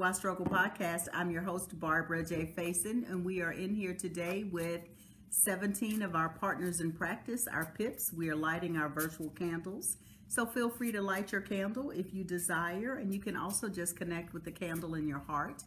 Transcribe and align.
Why 0.00 0.12
Struggle 0.12 0.46
podcast. 0.46 1.08
I'm 1.12 1.30
your 1.30 1.42
host, 1.42 1.78
Barbara 1.78 2.24
J. 2.24 2.50
Faison, 2.56 3.06
and 3.10 3.22
we 3.22 3.42
are 3.42 3.52
in 3.52 3.74
here 3.74 3.92
today 3.92 4.44
with 4.50 4.80
17 5.28 6.00
of 6.00 6.14
our 6.14 6.30
partners 6.30 6.80
in 6.80 6.90
practice, 6.90 7.46
our 7.46 7.74
PIPs. 7.76 8.10
We 8.10 8.30
are 8.30 8.34
lighting 8.34 8.78
our 8.78 8.88
virtual 8.88 9.28
candles. 9.28 9.98
So 10.26 10.46
feel 10.46 10.70
free 10.70 10.90
to 10.92 11.02
light 11.02 11.32
your 11.32 11.42
candle 11.42 11.90
if 11.90 12.14
you 12.14 12.24
desire, 12.24 12.94
and 12.94 13.12
you 13.12 13.20
can 13.20 13.36
also 13.36 13.68
just 13.68 13.94
connect 13.94 14.32
with 14.32 14.42
the 14.42 14.50
candle 14.50 14.94
in 14.94 15.06
your 15.06 15.18
heart. 15.18 15.64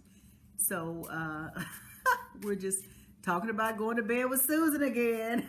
So 0.57 1.07
uh, 1.11 1.49
we're 2.41 2.55
just 2.55 2.85
talking 3.21 3.51
about 3.51 3.77
going 3.77 3.97
to 3.97 4.03
bed 4.03 4.31
with 4.31 4.41
Susan 4.41 4.81
again. 4.81 5.47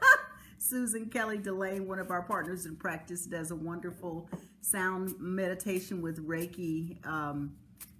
Susan 0.58 1.10
Kelly 1.10 1.36
Delane, 1.36 1.86
one 1.86 1.98
of 1.98 2.10
our 2.10 2.22
partners 2.22 2.64
in 2.64 2.74
practice, 2.74 3.26
does 3.26 3.50
a 3.50 3.54
wonderful 3.54 4.30
sound 4.62 5.14
meditation 5.20 6.00
with 6.00 6.26
Reiki 6.26 7.06
um, 7.06 7.52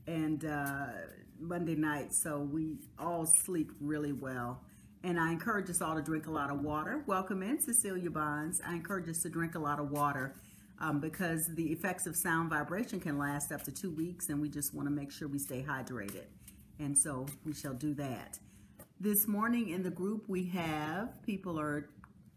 and 0.07 0.45
uh, 0.45 0.86
Monday 1.39 1.75
night. 1.75 2.12
So 2.12 2.39
we 2.39 2.79
all 2.99 3.26
sleep 3.45 3.71
really 3.81 4.12
well. 4.12 4.61
And 5.03 5.21
I 5.21 5.32
encourage 5.32 5.68
us 5.68 5.82
all 5.82 5.95
to 5.95 6.03
drink 6.03 6.26
a 6.26 6.31
lot 6.31 6.50
of 6.50 6.62
water. 6.62 7.04
Welcome 7.07 7.43
in, 7.43 7.61
Cecilia 7.61 8.11
Bonds. 8.11 8.61
I 8.67 8.72
encourage 8.72 9.09
us 9.09 9.18
to 9.22 9.29
drink 9.29 9.54
a 9.54 9.59
lot 9.59 9.79
of 9.79 9.90
water 9.90 10.35
um, 10.81 11.00
because 11.00 11.46
the 11.54 11.72
effects 11.72 12.07
of 12.07 12.17
sound 12.17 12.50
vibration 12.50 13.00
can 13.00 13.18
last 13.18 13.53
up 13.53 13.62
to 13.64 13.72
two 13.72 13.90
weeks, 13.90 14.29
and 14.31 14.40
we 14.40 14.48
just 14.48 14.75
want 14.75 14.89
to 14.89 14.95
make 14.95 15.12
sure 15.12 15.29
we 15.29 15.39
stay 15.39 15.62
hydrated. 15.62 16.25
And 16.79 16.96
so 16.98 17.26
we 17.45 17.53
shall 17.53 17.75
do 17.75 17.95
that. 17.95 18.39
This 18.98 19.29
morning 19.29 19.68
in 19.71 19.82
the 19.82 19.90
group, 19.90 20.25
we 20.29 20.46
have 20.46 21.23
people 21.23 21.61
are 21.61 21.90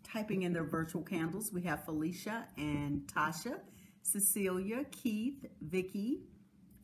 typing 0.03 0.43
in 0.43 0.53
their 0.53 0.65
virtual 0.65 1.01
candles. 1.01 1.51
We 1.53 1.61
have 1.63 1.85
Felicia 1.85 2.47
and 2.57 3.01
Tasha, 3.07 3.59
Cecilia, 4.01 4.83
Keith, 4.91 5.45
Vicky, 5.61 6.19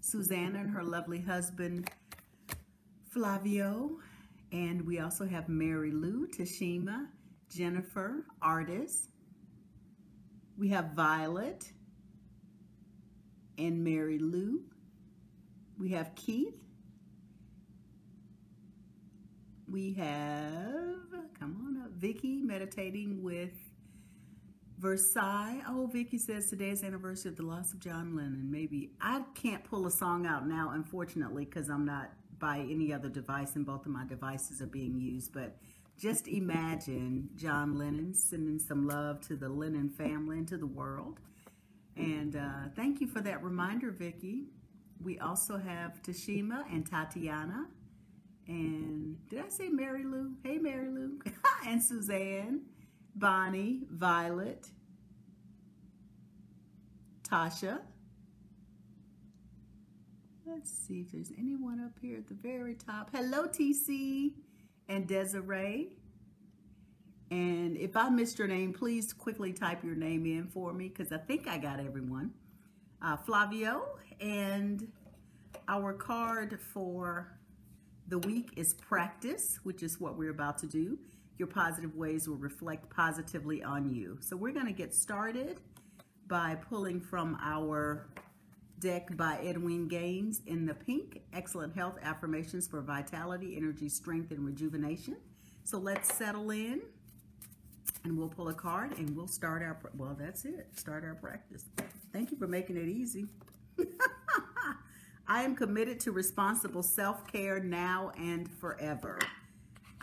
Susanna 0.03 0.59
and 0.59 0.70
her 0.70 0.84
lovely 0.84 1.21
husband, 1.21 1.89
Flavio, 3.09 3.99
and 4.52 4.85
we 4.85 5.00
also 5.00 5.25
have 5.25 5.47
Mary 5.47 5.91
Lou, 5.91 6.27
Tashima, 6.27 7.08
Jennifer, 7.50 8.25
Artist. 8.42 9.11
We 10.58 10.67
have 10.69 10.92
Violet 10.92 11.72
and 13.58 13.81
Mary 13.81 14.19
Lou. 14.19 14.66
We 15.80 15.88
have 15.92 16.14
Keith. 16.16 16.59
We 19.72 19.94
have, 19.94 21.08
come 21.39 21.64
on 21.66 21.81
up, 21.81 21.92
Vicky 21.94 22.42
meditating 22.42 23.23
with 23.23 23.53
Versailles. 24.84 25.62
Oh, 25.66 25.88
Vicky 25.88 26.17
says 26.17 26.50
today 26.50 26.72
is 26.72 26.84
anniversary 26.84 27.31
of 27.31 27.38
the 27.38 27.45
loss 27.45 27.72
of 27.72 27.80
John 27.80 28.17
Lennon. 28.17 28.52
Maybe 28.52 28.92
I 29.00 29.23
can't 29.34 29.64
pull 29.64 29.88
a 29.88 29.92
song 29.92 30.26
out 30.26 30.45
now, 30.45 30.72
unfortunately, 30.73 31.45
because 31.45 31.70
I'm 31.70 31.86
not 31.86 32.12
by 32.38 32.58
any 32.58 32.92
other 32.92 33.08
device 33.08 33.56
and 33.56 33.66
both 33.66 33.86
of 33.86 33.94
my 33.94 34.06
devices 34.06 34.61
are 34.61 34.67
being 34.67 35.00
used. 35.00 35.31
But 35.31 35.56
just 35.98 36.28
imagine 36.28 37.30
John 37.38 37.78
Lennon 37.78 38.14
sending 38.14 38.59
some 38.59 38.86
love 38.86 39.22
to 39.28 39.38
the 39.38 39.48
Lennon 39.48 39.89
family 39.89 40.39
and 40.39 40.48
to 40.50 40.58
the 40.58 40.67
world. 40.67 41.22
And 41.95 42.36
uh, 42.36 42.67
thank 42.76 43.00
you 43.00 43.08
for 43.08 43.22
that 43.22 43.42
reminder, 43.42 43.89
Vicky. 43.89 44.48
We 45.02 45.17
also 45.17 45.58
have 45.58 46.04
Tashima 46.04 46.66
and 46.70 46.86
Tatiana. 46.86 47.67
And 48.50 49.16
did 49.30 49.45
I 49.45 49.48
say 49.48 49.70
Mary 49.70 50.04
Lou? 50.04 50.34
Hey, 50.44 50.58
Mary 50.58 50.89
Lou. 50.89 51.22
and 51.66 51.81
Suzanne. 51.81 52.64
Bonnie, 53.16 53.81
Violet, 53.92 54.67
Tasha. 57.28 57.80
Let's 60.45 60.72
see 60.72 61.02
if 61.02 61.11
there's 61.11 61.31
anyone 61.38 61.80
up 61.80 61.97
here 62.02 62.17
at 62.17 62.28
the 62.28 62.33
very 62.33 62.75
top. 62.75 63.09
Hello, 63.14 63.47
TC 63.47 64.33
and 64.89 65.08
Desiree. 65.08 65.89
And 67.31 67.78
if 67.78 67.95
I 67.95 68.09
missed 68.09 68.38
your 68.38 68.47
name, 68.47 68.73
please 68.73 69.14
quickly 69.14 69.54
type 69.54 69.83
your 69.83 69.95
name 69.95 70.26
in 70.26 70.48
for 70.48 70.73
me 70.73 70.89
because 70.89 71.11
I 71.11 71.17
think 71.17 71.48
I 71.48 71.58
got 71.58 71.80
everyone. 71.80 72.32
Uh, 73.02 73.17
Flavio, 73.17 73.98
and 74.20 74.87
our 75.67 75.93
card 75.93 76.60
for 76.60 77.37
the 78.08 78.20
week 78.20 78.52
is 78.55 78.73
practice, 78.73 79.60
which 79.64 79.82
is 79.82 79.99
what 79.99 80.17
we're 80.17 80.32
about 80.32 80.58
to 80.60 80.67
do 80.67 80.98
your 81.38 81.48
positive 81.48 81.95
ways 81.95 82.27
will 82.27 82.38
reflect 82.38 82.89
positively 82.89 83.64
on 83.64 83.94
you. 83.94 84.17
So 84.21 84.36
we're 84.36 84.54
going 84.54 84.67
to 84.67 84.73
get 84.73 84.94
started 84.94 85.60
by 86.27 86.55
pulling 86.55 87.02
from 87.02 87.38
our 87.42 88.08
deck 88.80 89.16
by 89.16 89.39
Edwin 89.43 89.88
Gaines 89.88 90.42
in 90.45 90.66
the 90.66 90.73
pink, 90.73 91.22
Excellent 91.33 91.76
Health 91.76 91.98
Affirmations 92.02 92.67
for 92.67 92.82
Vitality, 92.82 93.55
Energy, 93.55 93.89
Strength, 93.89 94.32
and 94.32 94.45
Rejuvenation. 94.45 95.16
So 95.64 95.77
let's 95.77 96.14
settle 96.14 96.52
in 96.52 96.82
and 98.04 98.17
we'll 98.17 98.30
pull 98.30 98.49
a 98.49 98.54
card 98.54 98.98
and 98.98 99.16
we'll 99.16 99.27
start 99.27 99.61
our, 99.61 99.80
well, 99.98 100.16
that's 100.20 100.45
it, 100.45 100.67
start 100.76 101.04
our 101.05 101.16
practice. 101.16 101.66
Thank 102.11 102.32
you 102.32 102.38
for 102.38 102.48
making 102.48 102.77
it 102.77 102.88
easy. 102.88 103.27
I 105.27 105.43
am 105.43 105.55
committed 105.55 105.99
to 106.02 106.11
responsible 106.11 106.83
self-care 106.83 107.61
now 107.61 108.11
and 108.17 108.52
forever. 108.52 109.20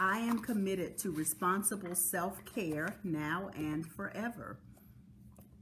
I 0.03 0.17
am 0.21 0.39
committed 0.39 0.97
to 1.01 1.11
responsible 1.11 1.95
self-care 1.95 2.97
now 3.05 3.51
and 3.55 3.87
forever. 3.87 4.59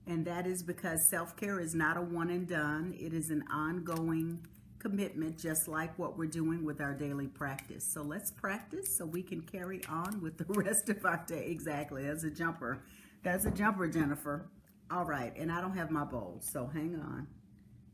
And 0.07 0.25
that 0.27 0.47
is 0.47 0.63
because 0.63 1.11
self-care 1.11 1.59
is 1.59 1.75
not 1.75 1.97
a 1.97 2.01
one 2.01 2.31
and 2.31 2.47
done. 2.47 2.95
It 3.01 3.13
is 3.13 3.31
an 3.31 3.43
ongoing 3.53 4.47
commitment, 4.79 5.41
just 5.41 5.67
like 5.67 5.99
what 5.99 6.17
we're 6.17 6.27
doing 6.27 6.65
with 6.65 6.81
our 6.81 6.95
daily 6.95 7.27
practice. 7.27 7.83
So 7.83 8.03
let's 8.03 8.31
practice 8.31 8.97
so 8.97 9.05
we 9.05 9.25
can 9.25 9.41
carry 9.41 9.85
on 9.89 10.21
with 10.21 10.39
the 10.39 10.45
rest 10.49 10.89
of 10.89 11.05
our 11.05 11.25
day. 11.27 11.47
Exactly, 11.49 12.05
that's 12.05 12.23
a 12.23 12.31
jumper. 12.31 12.85
That's 13.25 13.45
a 13.45 13.51
jumper, 13.51 13.89
Jennifer. 13.89 14.49
All 14.89 15.05
right, 15.05 15.37
and 15.37 15.51
I 15.51 15.61
don't 15.61 15.77
have 15.77 15.91
my 15.91 16.05
bowl, 16.05 16.39
so 16.45 16.69
hang 16.73 16.95
on. 16.95 17.27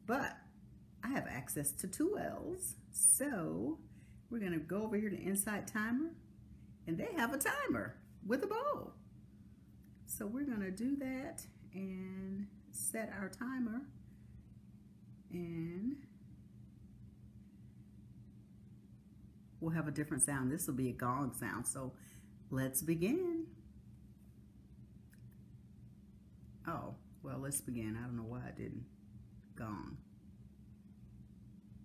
But 0.07 0.37
I 1.03 1.09
have 1.09 1.27
access 1.27 1.73
to 1.73 1.87
two 1.87 2.19
L's. 2.19 2.77
So 2.93 3.79
we're 4.29 4.41
gonna 4.41 4.59
go 4.59 4.83
over 4.83 4.99
here 4.99 5.09
to 5.09 5.17
Insight 5.17 5.67
Timer 5.67 6.11
and 6.87 6.99
they 6.99 7.09
have 7.17 7.33
a 7.33 7.39
timer 7.39 7.97
with 8.27 8.45
a 8.45 8.47
bowl. 8.47 8.93
So 10.07 10.27
we're 10.27 10.45
gonna 10.45 10.71
do 10.71 10.97
that 10.97 11.45
and 11.73 12.47
set 12.71 13.13
our 13.19 13.29
timer 13.29 13.83
and 15.33 15.97
we'll 19.61 19.75
have 19.75 19.89
a 19.89 19.91
different 19.91 20.23
sound. 20.23 20.53
This 20.53 20.67
will 20.67 20.75
be 20.75 20.91
a 20.91 20.93
gong 20.93 21.33
sound. 21.39 21.67
So 21.67 21.93
let's 22.51 22.83
begin. 22.83 23.47
Oh, 26.67 26.95
well, 27.23 27.39
let's 27.39 27.61
begin. 27.61 27.97
I 28.01 28.07
don't 28.07 28.17
know 28.17 28.23
why 28.23 28.43
I 28.47 28.51
didn't 28.51 28.85
gong. 29.57 29.97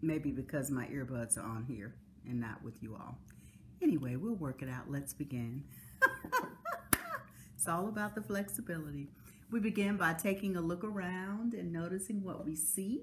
Maybe 0.01 0.31
because 0.31 0.69
my 0.69 0.85
earbuds 0.85 1.37
are 1.37 1.43
on 1.43 1.65
here 1.67 1.95
and 2.25 2.39
not 2.39 2.63
with 2.63 2.81
you 2.81 2.95
all. 2.95 3.17
Anyway, 3.81 4.15
we'll 4.15 4.35
work 4.35 4.61
it 4.61 4.69
out. 4.69 4.89
Let's 4.89 5.13
begin. 5.13 5.63
it's 7.55 7.67
all 7.67 7.87
about 7.87 8.15
the 8.15 8.21
flexibility. 8.21 9.07
We 9.51 9.59
begin 9.59 9.97
by 9.97 10.13
taking 10.13 10.55
a 10.55 10.61
look 10.61 10.83
around 10.83 11.53
and 11.53 11.71
noticing 11.71 12.23
what 12.23 12.45
we 12.45 12.55
see. 12.55 13.01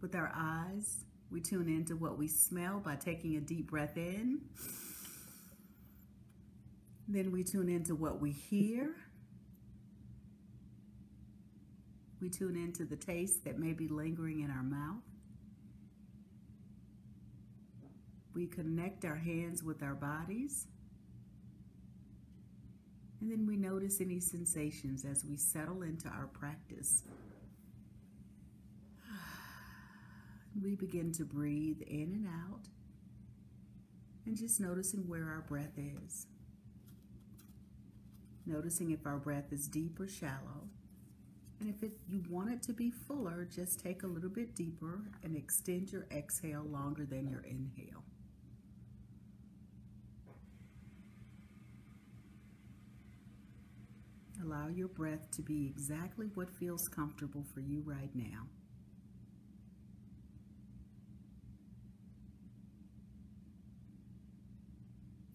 With 0.00 0.14
our 0.14 0.32
eyes, 0.34 1.04
we 1.30 1.40
tune 1.40 1.68
into 1.68 1.96
what 1.96 2.18
we 2.18 2.26
smell 2.28 2.80
by 2.80 2.96
taking 2.96 3.36
a 3.36 3.40
deep 3.40 3.70
breath 3.70 3.96
in. 3.96 4.40
Then 7.06 7.32
we 7.32 7.44
tune 7.44 7.68
into 7.68 7.94
what 7.94 8.20
we 8.20 8.32
hear. 8.32 8.94
We 12.20 12.30
tune 12.30 12.56
into 12.56 12.84
the 12.84 12.96
taste 12.96 13.44
that 13.44 13.58
may 13.58 13.72
be 13.72 13.88
lingering 13.88 14.40
in 14.40 14.50
our 14.50 14.62
mouth. 14.62 15.02
We 18.34 18.46
connect 18.46 19.04
our 19.04 19.16
hands 19.16 19.62
with 19.62 19.82
our 19.82 19.94
bodies. 19.94 20.66
And 23.20 23.30
then 23.30 23.46
we 23.46 23.56
notice 23.56 24.00
any 24.00 24.20
sensations 24.20 25.04
as 25.04 25.24
we 25.24 25.36
settle 25.36 25.82
into 25.82 26.08
our 26.08 26.26
practice. 26.26 27.02
We 30.62 30.76
begin 30.76 31.10
to 31.14 31.24
breathe 31.24 31.80
in 31.82 32.12
and 32.12 32.28
out 32.28 32.68
and 34.26 34.36
just 34.36 34.60
noticing 34.60 35.08
where 35.08 35.24
our 35.24 35.44
breath 35.48 35.76
is. 35.76 36.26
Noticing 38.46 38.90
if 38.90 39.06
our 39.06 39.16
breath 39.18 39.52
is 39.52 39.66
deep 39.68 39.98
or 39.98 40.06
shallow. 40.06 40.68
And 41.60 41.68
if 41.68 41.82
it, 41.82 41.92
you 42.08 42.22
want 42.28 42.50
it 42.50 42.62
to 42.64 42.72
be 42.72 42.90
fuller, 42.90 43.48
just 43.50 43.80
take 43.80 44.02
a 44.02 44.06
little 44.06 44.30
bit 44.30 44.54
deeper 44.54 45.00
and 45.22 45.36
extend 45.36 45.92
your 45.92 46.06
exhale 46.10 46.64
longer 46.64 47.04
than 47.04 47.28
your 47.28 47.40
inhale. 47.40 48.04
Allow 54.44 54.68
your 54.68 54.88
breath 54.88 55.30
to 55.32 55.42
be 55.42 55.66
exactly 55.66 56.26
what 56.34 56.50
feels 56.50 56.88
comfortable 56.88 57.44
for 57.54 57.60
you 57.60 57.82
right 57.84 58.10
now. 58.14 58.46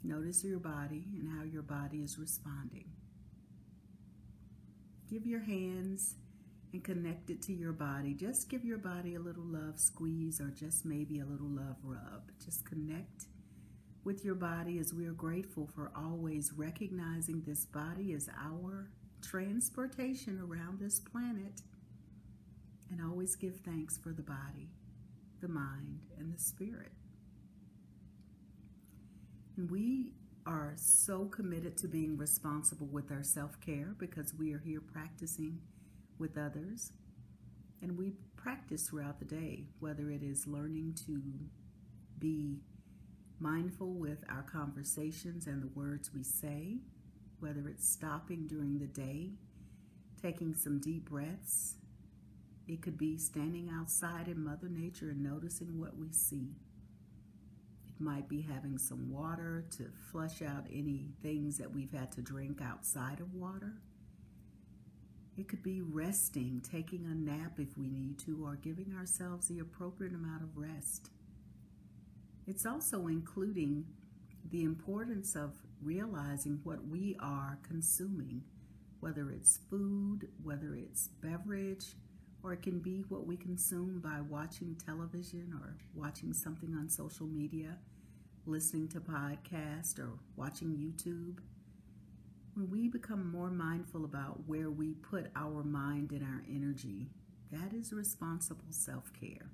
Notice 0.04 0.44
your 0.44 0.60
body 0.60 1.06
and 1.14 1.30
how 1.38 1.44
your 1.44 1.62
body 1.62 2.00
is 2.00 2.18
responding. 2.20 2.90
Give 5.10 5.26
your 5.26 5.42
hands 5.42 6.16
and 6.72 6.84
connect 6.84 7.30
it 7.32 7.42
to 7.44 7.54
your 7.54 7.74
body. 7.74 8.14
Just 8.14 8.50
give 8.50 8.64
your 8.64 8.78
body 8.78 9.16
a 9.16 9.20
little 9.20 9.46
love 9.46 9.80
squeeze 9.80 10.40
or 10.40 10.50
just 10.50 10.86
maybe 10.86 11.20
a 11.20 11.26
little 11.26 11.50
love 11.50 11.78
rub. 11.84 12.32
Just 12.44 12.66
connect 12.66 13.26
with 14.04 14.24
your 14.24 14.36
body 14.36 14.80
as 14.80 14.94
we 14.94 15.06
are 15.08 15.14
grateful 15.14 15.68
for 15.74 15.92
always 15.96 16.54
recognizing 16.56 17.42
this 17.46 17.66
body 17.66 18.14
as 18.14 18.30
our 18.40 18.90
transportation 19.22 20.40
around 20.40 20.80
this 20.80 21.00
planet 21.00 21.62
and 22.92 23.02
always 23.02 23.36
give 23.36 23.58
thanks 23.58 23.98
for 23.98 24.10
the 24.10 24.24
body, 24.24 24.70
the 25.42 25.48
mind, 25.48 26.00
and 26.18 26.34
the 26.34 26.40
spirit. 26.40 26.92
And 29.58 29.70
we 29.70 30.14
are 30.46 30.74
so 30.76 31.26
committed 31.26 31.78
to 31.78 31.88
being 31.88 32.18
responsible 32.18 32.88
with 32.88 33.12
our 33.12 33.24
self-care 33.24 33.96
because 34.00 34.34
we 34.34 34.54
are 34.54 34.60
here 34.60 34.82
practicing 34.82 35.60
with 36.18 36.38
others. 36.38 36.94
And 37.82 37.98
we 37.98 38.14
practice 38.36 38.90
throughout 38.90 39.20
the 39.20 39.26
day, 39.26 39.66
whether 39.80 40.10
it 40.10 40.24
is 40.24 40.48
learning 40.48 40.98
to 41.06 41.22
be 42.18 42.62
mindful 43.40 43.94
with 43.94 44.24
our 44.30 44.44
conversations 44.44 45.46
and 45.48 45.62
the 45.62 45.68
words 45.68 46.12
we 46.14 46.24
say, 46.24 46.80
whether 47.40 47.68
it's 47.68 47.88
stopping 47.88 48.48
during 48.48 48.80
the 48.80 48.88
day, 48.88 49.32
taking 50.22 50.54
some 50.54 50.80
deep 50.80 51.10
breaths. 51.10 51.76
It 52.68 52.82
could 52.82 52.98
be 52.98 53.18
standing 53.18 53.70
outside 53.74 54.28
in 54.28 54.44
Mother 54.44 54.70
Nature 54.70 55.10
and 55.10 55.24
noticing 55.24 55.80
what 55.80 55.98
we 55.98 56.12
see. 56.12 56.56
It 57.88 58.00
might 58.00 58.30
be 58.30 58.42
having 58.42 58.78
some 58.78 59.12
water 59.12 59.66
to 59.78 59.86
flush 60.12 60.42
out 60.42 60.68
any 60.72 61.08
things 61.24 61.58
that 61.58 61.74
we've 61.74 61.92
had 61.92 62.12
to 62.14 62.22
drink 62.22 62.62
outside 62.62 63.20
of 63.20 63.34
water. 63.34 63.74
It 65.38 65.48
could 65.48 65.64
be 65.64 65.82
resting, 65.82 66.62
taking 66.70 67.06
a 67.06 67.16
nap 67.16 67.60
if 67.60 67.78
we 67.78 67.88
need 67.88 68.20
to, 68.26 68.44
or 68.46 68.56
giving 68.56 68.94
ourselves 68.98 69.48
the 69.48 69.60
appropriate 69.60 70.14
amount 70.14 70.44
of 70.44 70.58
rest. 70.58 71.10
It's 72.46 72.66
also 72.66 73.08
including 73.08 73.86
the 74.50 74.64
importance 74.64 75.36
of 75.36 75.56
realizing 75.82 76.60
what 76.64 76.88
we 76.88 77.16
are 77.20 77.58
consuming, 77.68 78.44
whether 79.00 79.32
it's 79.32 79.60
food, 79.70 80.28
whether 80.44 80.76
it's 80.76 81.10
beverage, 81.22 81.96
or 82.44 82.54
it 82.54 82.62
can 82.62 82.80
be 82.80 83.04
what 83.10 83.26
we 83.28 83.36
consume 83.38 84.00
by 84.00 84.22
watching 84.22 84.76
television 84.86 85.54
or 85.62 85.78
watching 85.94 86.34
something 86.34 86.74
on 86.74 86.90
social 86.90 87.28
media, 87.28 87.78
listening 88.46 88.88
to 88.90 89.00
podcast 89.00 90.00
or 90.00 90.20
watching 90.36 90.70
YouTube. 90.70 91.40
When 92.56 92.70
we 92.70 92.88
become 92.88 93.32
more 93.32 93.52
mindful 93.52 94.06
about 94.06 94.48
where 94.48 94.70
we 94.70 94.94
put 94.94 95.32
our 95.36 95.64
mind 95.64 96.12
and 96.12 96.24
our 96.24 96.44
energy, 96.50 97.10
that 97.52 97.74
is 97.74 97.94
responsible 97.94 98.66
self-care. 98.70 99.52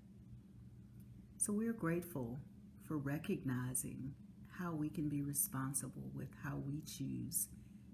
So 1.38 1.54
we're 1.54 1.74
grateful 1.74 2.39
for 2.83 2.98
recognizing 2.98 4.13
how 4.59 4.73
we 4.73 4.89
can 4.89 5.09
be 5.09 5.21
responsible 5.21 6.09
with 6.13 6.29
how 6.43 6.57
we 6.57 6.81
choose 6.81 7.47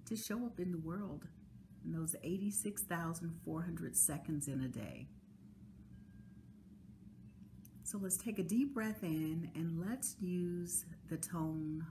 to 0.06 0.16
show 0.16 0.46
up 0.46 0.60
in 0.60 0.72
the 0.72 0.78
world 0.78 1.26
in 1.84 1.92
those 1.92 2.16
86,400 2.24 3.96
seconds 3.96 4.48
in 4.48 4.62
a 4.62 4.68
day. 4.68 5.08
So 7.84 7.98
let's 7.98 8.18
take 8.18 8.40
a 8.40 8.44
deep 8.44 8.74
breath 8.74 9.04
in 9.04 9.50
and 9.56 9.80
let's 9.80 10.16
use 10.20 10.86
the 11.10 11.18
tone 11.18 11.86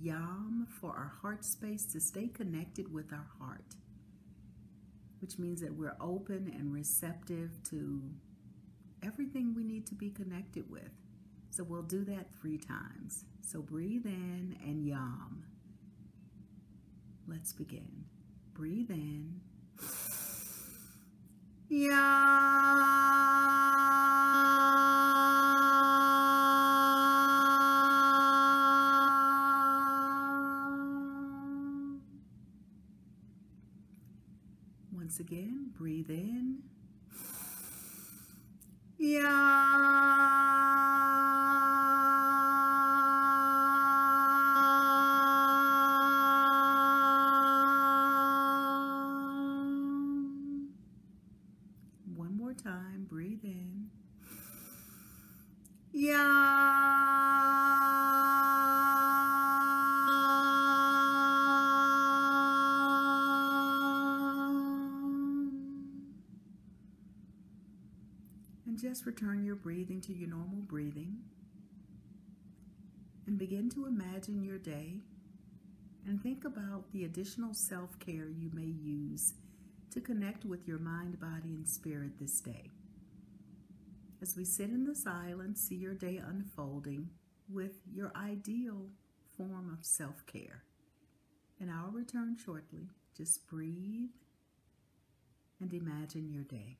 Yam 0.00 0.66
for 0.80 0.90
our 0.90 1.12
heart 1.22 1.44
space 1.44 1.86
to 1.86 2.00
stay 2.00 2.28
connected 2.28 2.92
with 2.92 3.12
our 3.12 3.26
heart, 3.38 3.76
which 5.20 5.38
means 5.38 5.60
that 5.60 5.74
we're 5.74 5.96
open 6.00 6.52
and 6.56 6.72
receptive 6.72 7.50
to 7.70 8.02
everything 9.04 9.54
we 9.54 9.64
need 9.64 9.86
to 9.86 9.94
be 9.94 10.10
connected 10.10 10.68
with. 10.70 10.90
So 11.56 11.62
we'll 11.62 11.82
do 11.82 12.04
that 12.06 12.26
three 12.40 12.58
times. 12.58 13.24
So 13.40 13.62
breathe 13.62 14.06
in 14.06 14.56
and 14.66 14.84
yam. 14.84 15.44
Let's 17.28 17.52
begin. 17.52 18.06
Breathe 18.54 18.90
in. 18.90 19.40
Yam. 21.68 22.00
Once 34.92 35.20
again, 35.20 35.70
breathe 35.78 36.10
in. 36.10 36.58
Yam. 38.98 39.74
One 52.16 52.36
more 52.36 52.54
time, 52.54 53.06
breathe 53.10 53.44
in. 53.44 53.90
Yam. 55.92 56.20
And 68.66 68.78
just 68.94 69.06
return 69.06 69.44
your 69.44 69.56
breathing 69.56 70.00
to 70.00 70.12
your 70.12 70.28
normal 70.28 70.62
breathing. 70.68 71.16
And 73.26 73.36
begin 73.36 73.68
to 73.70 73.86
imagine 73.86 74.44
your 74.44 74.58
day 74.58 75.00
and 76.06 76.22
think 76.22 76.44
about 76.44 76.92
the 76.92 77.04
additional 77.04 77.54
self 77.54 77.98
care 77.98 78.28
you 78.28 78.50
may 78.52 78.62
use 78.62 79.34
to 79.90 80.00
connect 80.00 80.44
with 80.44 80.68
your 80.68 80.78
mind, 80.78 81.18
body, 81.18 81.54
and 81.56 81.68
spirit 81.68 82.20
this 82.20 82.40
day. 82.40 82.70
As 84.22 84.36
we 84.36 84.44
sit 84.44 84.70
in 84.70 84.84
the 84.84 84.94
silence, 84.94 85.62
see 85.62 85.74
your 85.74 85.94
day 85.94 86.18
unfolding 86.24 87.08
with 87.52 87.72
your 87.92 88.12
ideal 88.14 88.90
form 89.36 89.76
of 89.76 89.84
self 89.84 90.24
care. 90.26 90.62
And 91.58 91.68
I'll 91.68 91.90
return 91.90 92.36
shortly. 92.36 92.90
Just 93.16 93.48
breathe 93.48 94.10
and 95.60 95.74
imagine 95.74 96.30
your 96.30 96.44
day. 96.44 96.78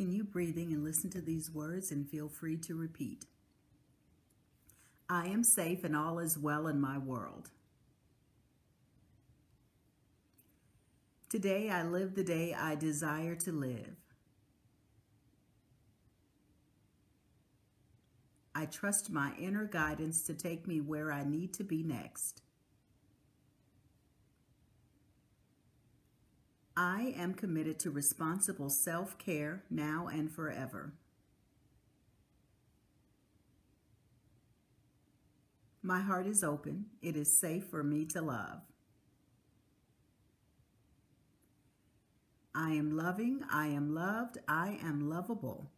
Continue 0.00 0.24
breathing 0.24 0.72
and 0.72 0.82
listen 0.82 1.10
to 1.10 1.20
these 1.20 1.50
words 1.50 1.90
and 1.90 2.08
feel 2.08 2.26
free 2.26 2.56
to 2.56 2.74
repeat. 2.74 3.26
I 5.10 5.26
am 5.26 5.44
safe 5.44 5.84
and 5.84 5.94
all 5.94 6.18
is 6.20 6.38
well 6.38 6.68
in 6.68 6.80
my 6.80 6.96
world. 6.96 7.50
Today 11.28 11.68
I 11.68 11.82
live 11.82 12.14
the 12.14 12.24
day 12.24 12.54
I 12.54 12.76
desire 12.76 13.34
to 13.34 13.52
live. 13.52 13.96
I 18.54 18.64
trust 18.64 19.10
my 19.10 19.32
inner 19.38 19.66
guidance 19.66 20.22
to 20.22 20.32
take 20.32 20.66
me 20.66 20.80
where 20.80 21.12
I 21.12 21.24
need 21.24 21.52
to 21.54 21.62
be 21.62 21.82
next. 21.82 22.40
I 26.82 27.12
am 27.18 27.34
committed 27.34 27.78
to 27.80 27.90
responsible 27.90 28.70
self 28.70 29.18
care 29.18 29.64
now 29.68 30.08
and 30.10 30.32
forever. 30.32 30.94
My 35.82 36.00
heart 36.00 36.26
is 36.26 36.42
open. 36.42 36.86
It 37.02 37.16
is 37.16 37.38
safe 37.38 37.66
for 37.66 37.84
me 37.84 38.06
to 38.06 38.22
love. 38.22 38.62
I 42.54 42.70
am 42.70 42.96
loving. 42.96 43.42
I 43.52 43.66
am 43.66 43.94
loved. 43.94 44.38
I 44.48 44.78
am 44.82 45.10
lovable. 45.10 45.70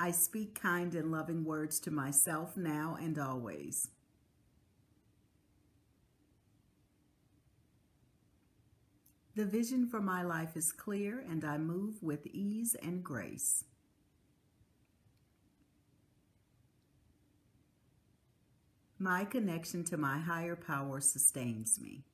I 0.00 0.10
speak 0.10 0.58
kind 0.58 0.94
and 0.94 1.12
loving 1.12 1.44
words 1.44 1.78
to 1.80 1.90
myself 1.90 2.56
now 2.56 2.96
and 2.98 3.18
always. 3.18 3.90
The 9.36 9.44
vision 9.44 9.86
for 9.86 10.00
my 10.00 10.22
life 10.22 10.56
is 10.56 10.72
clear 10.72 11.22
and 11.28 11.44
I 11.44 11.58
move 11.58 12.02
with 12.02 12.26
ease 12.26 12.74
and 12.82 13.04
grace. 13.04 13.64
My 18.98 19.26
connection 19.26 19.84
to 19.84 19.98
my 19.98 20.18
higher 20.20 20.56
power 20.56 21.02
sustains 21.02 21.78
me. 21.78 22.04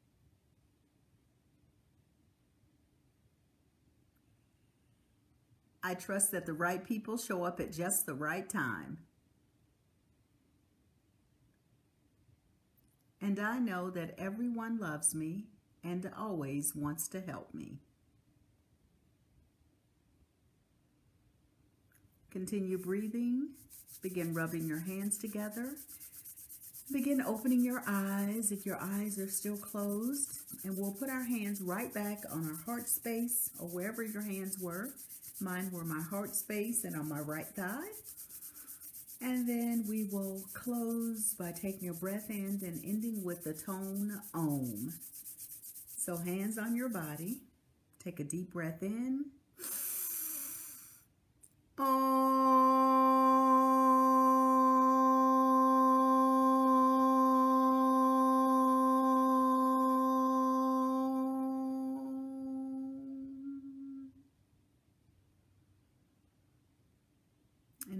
I 5.80 5.94
trust 5.94 6.32
that 6.32 6.44
the 6.44 6.52
right 6.52 6.84
people 6.84 7.16
show 7.18 7.44
up 7.44 7.60
at 7.60 7.70
just 7.70 8.04
the 8.04 8.14
right 8.14 8.48
time. 8.48 8.98
And 13.20 13.38
I 13.38 13.60
know 13.60 13.90
that 13.90 14.16
everyone 14.18 14.80
loves 14.80 15.14
me 15.14 15.51
and 15.84 16.10
always 16.18 16.74
wants 16.74 17.08
to 17.08 17.20
help 17.20 17.52
me. 17.54 17.78
Continue 22.30 22.78
breathing. 22.78 23.48
Begin 24.00 24.32
rubbing 24.32 24.66
your 24.66 24.80
hands 24.80 25.18
together. 25.18 25.74
Begin 26.90 27.22
opening 27.22 27.64
your 27.64 27.82
eyes 27.86 28.52
if 28.52 28.66
your 28.66 28.78
eyes 28.80 29.18
are 29.18 29.28
still 29.28 29.56
closed. 29.56 30.40
And 30.64 30.76
we'll 30.76 30.92
put 30.92 31.10
our 31.10 31.24
hands 31.24 31.60
right 31.60 31.92
back 31.92 32.18
on 32.30 32.48
our 32.48 32.56
heart 32.64 32.88
space 32.88 33.50
or 33.58 33.68
wherever 33.68 34.02
your 34.02 34.22
hands 34.22 34.58
were. 34.58 34.90
Mine 35.40 35.70
were 35.72 35.84
my 35.84 36.00
heart 36.00 36.34
space 36.34 36.84
and 36.84 36.96
on 36.96 37.08
my 37.08 37.20
right 37.20 37.46
thigh. 37.46 37.88
And 39.20 39.48
then 39.48 39.84
we 39.88 40.08
will 40.10 40.42
close 40.52 41.34
by 41.38 41.52
taking 41.52 41.88
a 41.88 41.94
breath 41.94 42.28
in 42.28 42.60
and 42.62 42.80
ending 42.84 43.22
with 43.22 43.44
the 43.44 43.52
tone 43.52 44.20
OM. 44.34 44.92
So 46.04 46.16
hands 46.16 46.58
on 46.58 46.74
your 46.74 46.88
body. 46.88 47.42
Take 48.02 48.18
a 48.18 48.24
deep 48.24 48.52
breath 48.52 48.82
in. 48.82 49.26
And 51.78 51.86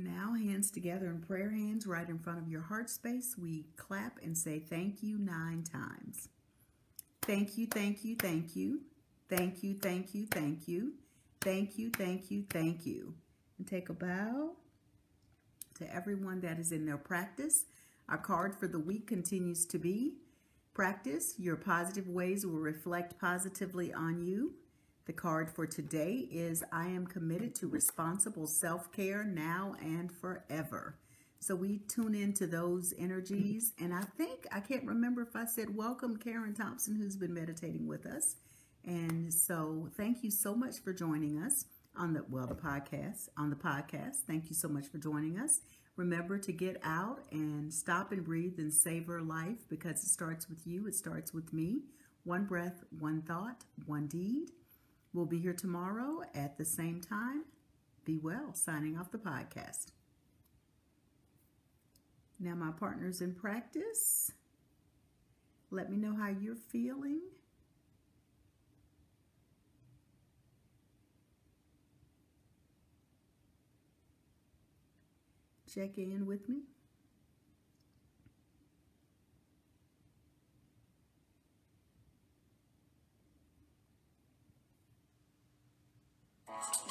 now 0.05 0.35
hands 0.35 0.73
together 0.73 1.07
in 1.07 1.21
prayer 1.21 1.51
hands 1.51 1.87
right 1.87 2.09
in 2.09 2.19
front 2.19 2.41
of 2.41 2.49
your 2.49 2.63
heart 2.63 2.91
space. 2.91 3.37
We 3.39 3.67
clap 3.77 4.19
and 4.25 4.37
say 4.37 4.59
thank 4.59 5.05
you 5.05 5.19
nine 5.19 5.63
times. 5.63 6.31
Thank 7.33 7.57
you, 7.57 7.67
thank 7.67 8.05
you, 8.05 8.15
thank 8.15 8.55
you. 8.57 8.81
Thank 9.31 9.63
you, 9.63 9.75
thank 9.81 10.15
you, 10.15 10.27
thank 10.27 10.69
you. 10.69 10.93
Thank 11.41 11.79
you, 11.79 11.89
thank 11.89 12.31
you, 12.31 12.45
thank 12.51 12.85
you. 12.85 13.15
And 13.57 13.67
take 13.67 13.89
a 13.89 13.95
bow 13.95 14.51
to 15.79 15.95
everyone 15.95 16.43
that 16.43 16.59
is 16.59 16.73
in 16.73 16.85
their 16.85 16.99
practice. 16.99 17.65
Our 18.07 18.19
card 18.19 18.55
for 18.55 18.69
the 18.69 18.79
week 18.79 19.07
continues 19.07 19.65
to 19.69 19.79
be 19.79 20.17
Practice. 20.75 21.37
Your 21.39 21.57
positive 21.57 22.07
ways 22.07 22.45
will 22.45 22.59
reflect 22.59 23.19
positively 23.19 23.95
on 23.95 24.21
you. 24.21 24.53
The 25.07 25.15
card 25.15 25.49
for 25.49 25.67
today 25.67 26.29
is 26.31 26.63
I 26.71 26.89
am 26.89 27.07
committed 27.07 27.55
to 27.57 27.67
responsible 27.67 28.47
self-care 28.47 29.25
now 29.25 29.75
and 29.81 30.13
forever. 30.13 30.99
So 31.43 31.57
we 31.57 31.79
tune 31.89 32.15
into 32.15 32.47
those 32.47 32.95
energies. 32.97 33.73
And 33.81 33.93
I 33.93 34.03
think, 34.17 34.47
I 34.53 34.61
can't 34.61 34.85
remember 34.85 35.23
if 35.23 35.35
I 35.35 35.45
said 35.45 35.75
welcome 35.75 36.17
Karen 36.17 36.55
Thompson, 36.55 36.95
who's 36.95 37.17
been 37.17 37.35
meditating 37.35 37.89
with 37.89 38.07
us. 38.07 38.37
And 38.85 39.35
so 39.35 39.89
thank 39.97 40.23
you 40.23 40.31
so 40.31 40.55
much 40.55 40.79
for 40.85 40.93
joining 40.93 41.43
us 41.43 41.65
on 41.97 42.13
the, 42.13 42.25
well, 42.31 42.47
the 42.47 42.55
podcast, 42.55 43.29
on 43.37 43.51
the 43.51 43.57
podcast. 43.57 44.19
Thank 44.25 44.51
you 44.51 44.55
so 44.55 44.69
much 44.69 44.87
for 44.87 44.99
joining 44.99 45.37
us. 45.37 45.63
Remember 45.97 46.39
to 46.39 46.53
get 46.53 46.81
out 46.85 47.23
and 47.33 47.75
stop 47.75 48.13
and 48.13 48.25
breathe 48.25 48.59
and 48.59 48.73
savor 48.73 49.21
life 49.21 49.69
because 49.69 50.05
it 50.05 50.11
starts 50.11 50.49
with 50.49 50.65
you. 50.65 50.87
It 50.87 50.95
starts 50.95 51.35
with 51.35 51.53
me. 51.53 51.81
One 52.23 52.45
breath, 52.45 52.85
one 53.01 53.21
thought, 53.21 53.65
one 53.87 54.07
deed. 54.07 54.53
We'll 55.13 55.27
be 55.27 55.41
here 55.41 55.55
tomorrow 55.55 56.23
at 56.37 56.57
the 56.57 56.65
same 56.65 57.01
time. 57.01 57.47
Be 58.05 58.17
well. 58.17 58.55
Signing 58.55 58.97
off 58.97 59.11
the 59.11 59.19
podcast. 59.19 59.87
Now, 62.43 62.57
my 62.57 62.73
partners 62.73 63.21
in 63.21 63.35
practice, 63.35 64.33
let 65.71 65.89
me 65.89 65.97
know 65.97 66.17
how 66.17 66.29
you're 66.29 66.57
feeling. 66.57 67.21
Check 75.73 75.99
in 75.99 76.27
with 76.27 76.49
me. 76.49 76.63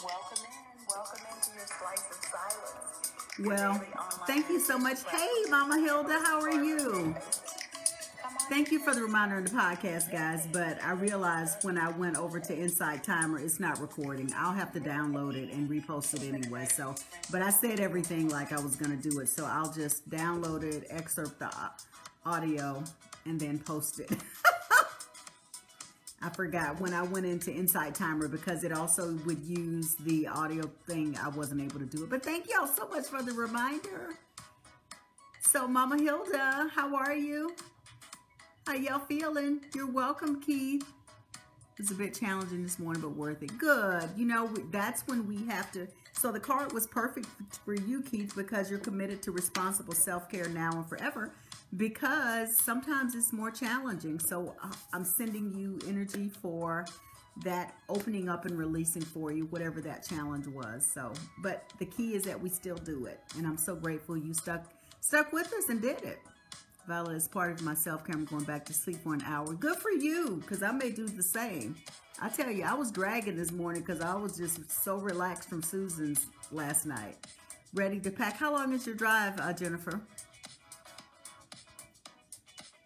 Welcome 0.01 0.45
in. 0.45 0.87
Welcome 0.87 1.19
into 1.19 1.30
Well, 3.39 3.81
thank 4.27 4.49
you 4.49 4.59
so 4.59 4.77
much. 4.77 5.03
Hey, 5.09 5.29
Mama 5.49 5.79
Hilda, 5.79 6.19
how 6.23 6.41
are 6.41 6.63
you? 6.63 7.15
Thank 8.49 8.71
you 8.71 8.79
for 8.79 8.93
the 8.93 9.01
reminder 9.01 9.37
in 9.37 9.45
the 9.45 9.49
podcast, 9.51 10.11
guys. 10.11 10.45
But 10.51 10.83
I 10.83 10.91
realized 10.91 11.63
when 11.63 11.77
I 11.77 11.89
went 11.89 12.17
over 12.17 12.39
to 12.39 12.55
Insight 12.55 13.03
Timer, 13.03 13.39
it's 13.39 13.59
not 13.59 13.79
recording. 13.79 14.29
I'll 14.35 14.51
have 14.51 14.73
to 14.73 14.79
download 14.81 15.35
it 15.35 15.53
and 15.53 15.69
repost 15.69 16.13
it 16.13 16.23
anyway. 16.33 16.65
So, 16.65 16.93
but 17.31 17.41
I 17.41 17.49
said 17.49 17.79
everything 17.79 18.27
like 18.27 18.51
I 18.51 18.59
was 18.59 18.75
going 18.75 18.99
to 18.99 19.09
do 19.09 19.19
it. 19.19 19.29
So 19.29 19.45
I'll 19.45 19.71
just 19.71 20.09
download 20.09 20.63
it, 20.63 20.85
excerpt 20.89 21.39
the 21.39 21.49
audio, 22.25 22.83
and 23.25 23.39
then 23.39 23.59
post 23.59 24.01
it. 24.01 24.11
I 26.23 26.29
forgot 26.29 26.79
when 26.79 26.93
I 26.93 27.01
went 27.01 27.25
into 27.25 27.51
Insight 27.51 27.95
Timer 27.95 28.27
because 28.27 28.63
it 28.63 28.71
also 28.71 29.13
would 29.25 29.43
use 29.43 29.95
the 29.95 30.27
audio 30.27 30.69
thing. 30.85 31.17
I 31.19 31.29
wasn't 31.29 31.61
able 31.61 31.79
to 31.79 31.85
do 31.85 32.03
it. 32.03 32.11
But 32.11 32.23
thank 32.23 32.47
y'all 32.47 32.67
so 32.67 32.87
much 32.87 33.05
for 33.05 33.23
the 33.23 33.33
reminder. 33.33 34.09
So, 35.41 35.67
Mama 35.67 35.97
Hilda, 35.97 36.69
how 36.75 36.95
are 36.95 37.15
you? 37.15 37.55
How 38.67 38.73
y'all 38.73 38.99
feeling? 38.99 39.61
You're 39.73 39.89
welcome, 39.89 40.39
Keith. 40.39 40.85
It's 41.79 41.89
a 41.89 41.95
bit 41.95 42.13
challenging 42.13 42.61
this 42.61 42.77
morning, 42.77 43.01
but 43.01 43.15
worth 43.15 43.41
it. 43.41 43.57
Good. 43.57 44.07
You 44.15 44.25
know, 44.25 44.53
that's 44.69 45.07
when 45.07 45.27
we 45.27 45.43
have 45.47 45.71
to. 45.71 45.87
So 46.13 46.31
the 46.31 46.39
card 46.39 46.71
was 46.71 46.85
perfect 46.85 47.27
for 47.65 47.73
you, 47.73 48.03
Keith, 48.03 48.35
because 48.35 48.69
you're 48.69 48.79
committed 48.79 49.23
to 49.23 49.31
responsible 49.31 49.93
self-care 49.93 50.49
now 50.49 50.71
and 50.73 50.87
forever 50.87 51.31
because 51.77 52.57
sometimes 52.57 53.15
it's 53.15 53.31
more 53.31 53.51
challenging. 53.51 54.19
So 54.19 54.55
uh, 54.63 54.71
I'm 54.93 55.05
sending 55.05 55.51
you 55.51 55.79
energy 55.87 56.29
for 56.29 56.85
that 57.43 57.73
opening 57.87 58.27
up 58.27 58.45
and 58.45 58.57
releasing 58.57 59.01
for 59.01 59.31
you, 59.31 59.45
whatever 59.45 59.79
that 59.81 60.07
challenge 60.07 60.47
was. 60.47 60.85
So, 60.85 61.13
but 61.41 61.63
the 61.79 61.85
key 61.85 62.13
is 62.15 62.23
that 62.23 62.39
we 62.39 62.49
still 62.49 62.75
do 62.75 63.05
it. 63.05 63.19
And 63.37 63.47
I'm 63.47 63.57
so 63.57 63.75
grateful 63.75 64.17
you 64.17 64.33
stuck, 64.33 64.65
stuck 64.99 65.31
with 65.31 65.53
us 65.53 65.69
and 65.69 65.81
did 65.81 66.03
it. 66.03 66.19
Violet, 66.87 67.15
is 67.15 67.27
part 67.27 67.51
of 67.51 67.61
my 67.61 67.75
self-care, 67.75 68.15
I'm 68.15 68.25
going 68.25 68.43
back 68.43 68.65
to 68.65 68.73
sleep 68.73 68.97
for 69.03 69.13
an 69.13 69.21
hour. 69.21 69.53
Good 69.53 69.77
for 69.77 69.91
you, 69.91 70.41
because 70.41 70.63
I 70.63 70.71
may 70.71 70.89
do 70.89 71.07
the 71.07 71.23
same. 71.23 71.75
I 72.19 72.27
tell 72.27 72.49
you, 72.49 72.63
I 72.63 72.73
was 72.73 72.91
dragging 72.91 73.37
this 73.37 73.51
morning 73.51 73.81
because 73.81 74.01
I 74.01 74.15
was 74.15 74.35
just 74.35 74.69
so 74.83 74.97
relaxed 74.97 75.47
from 75.47 75.61
Susan's 75.61 76.25
last 76.51 76.85
night. 76.85 77.27
Ready 77.73 77.99
to 78.01 78.11
pack. 78.11 78.35
How 78.35 78.51
long 78.51 78.73
is 78.73 78.85
your 78.85 78.95
drive, 78.95 79.39
uh, 79.39 79.53
Jennifer? 79.53 80.01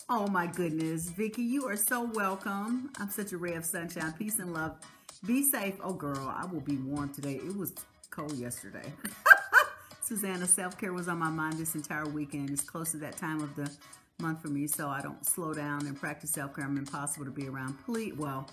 Oh 0.08 0.28
my 0.28 0.46
goodness, 0.46 1.10
Vicky, 1.10 1.42
you 1.42 1.68
are 1.68 1.76
so 1.76 2.04
welcome. 2.14 2.92
I'm 3.00 3.10
such 3.10 3.32
a 3.32 3.38
ray 3.38 3.56
of 3.56 3.66
sunshine. 3.66 4.14
Peace 4.14 4.38
and 4.38 4.54
love. 4.54 4.78
Be 5.26 5.42
safe. 5.42 5.74
Oh 5.84 5.94
girl, 5.94 6.32
I 6.32 6.46
will 6.46 6.62
be 6.62 6.78
warm 6.78 7.12
today. 7.12 7.38
It 7.44 7.58
was 7.58 7.74
cold 8.12 8.34
yesterday. 8.34 8.94
Susanna, 10.04 10.46
self-care 10.46 10.94
was 10.94 11.08
on 11.08 11.18
my 11.18 11.32
mind 11.32 11.58
this 11.58 11.74
entire 11.74 12.06
weekend. 12.06 12.52
It's 12.52 12.62
close 12.62 12.92
to 12.92 12.98
that 12.98 13.18
time 13.18 13.42
of 13.42 13.56
the 13.56 13.68
month 14.20 14.44
for 14.44 14.50
me, 14.50 14.68
so 14.68 14.90
I 14.90 15.02
don't 15.02 15.26
slow 15.26 15.56
down 15.56 15.88
and 15.88 16.00
practice 16.00 16.30
self-care. 16.30 16.64
I'm 16.64 16.78
impossible 16.78 17.26
to 17.26 17.32
be 17.32 17.48
around. 17.48 17.84
Please, 17.84 18.14
well, 18.14 18.48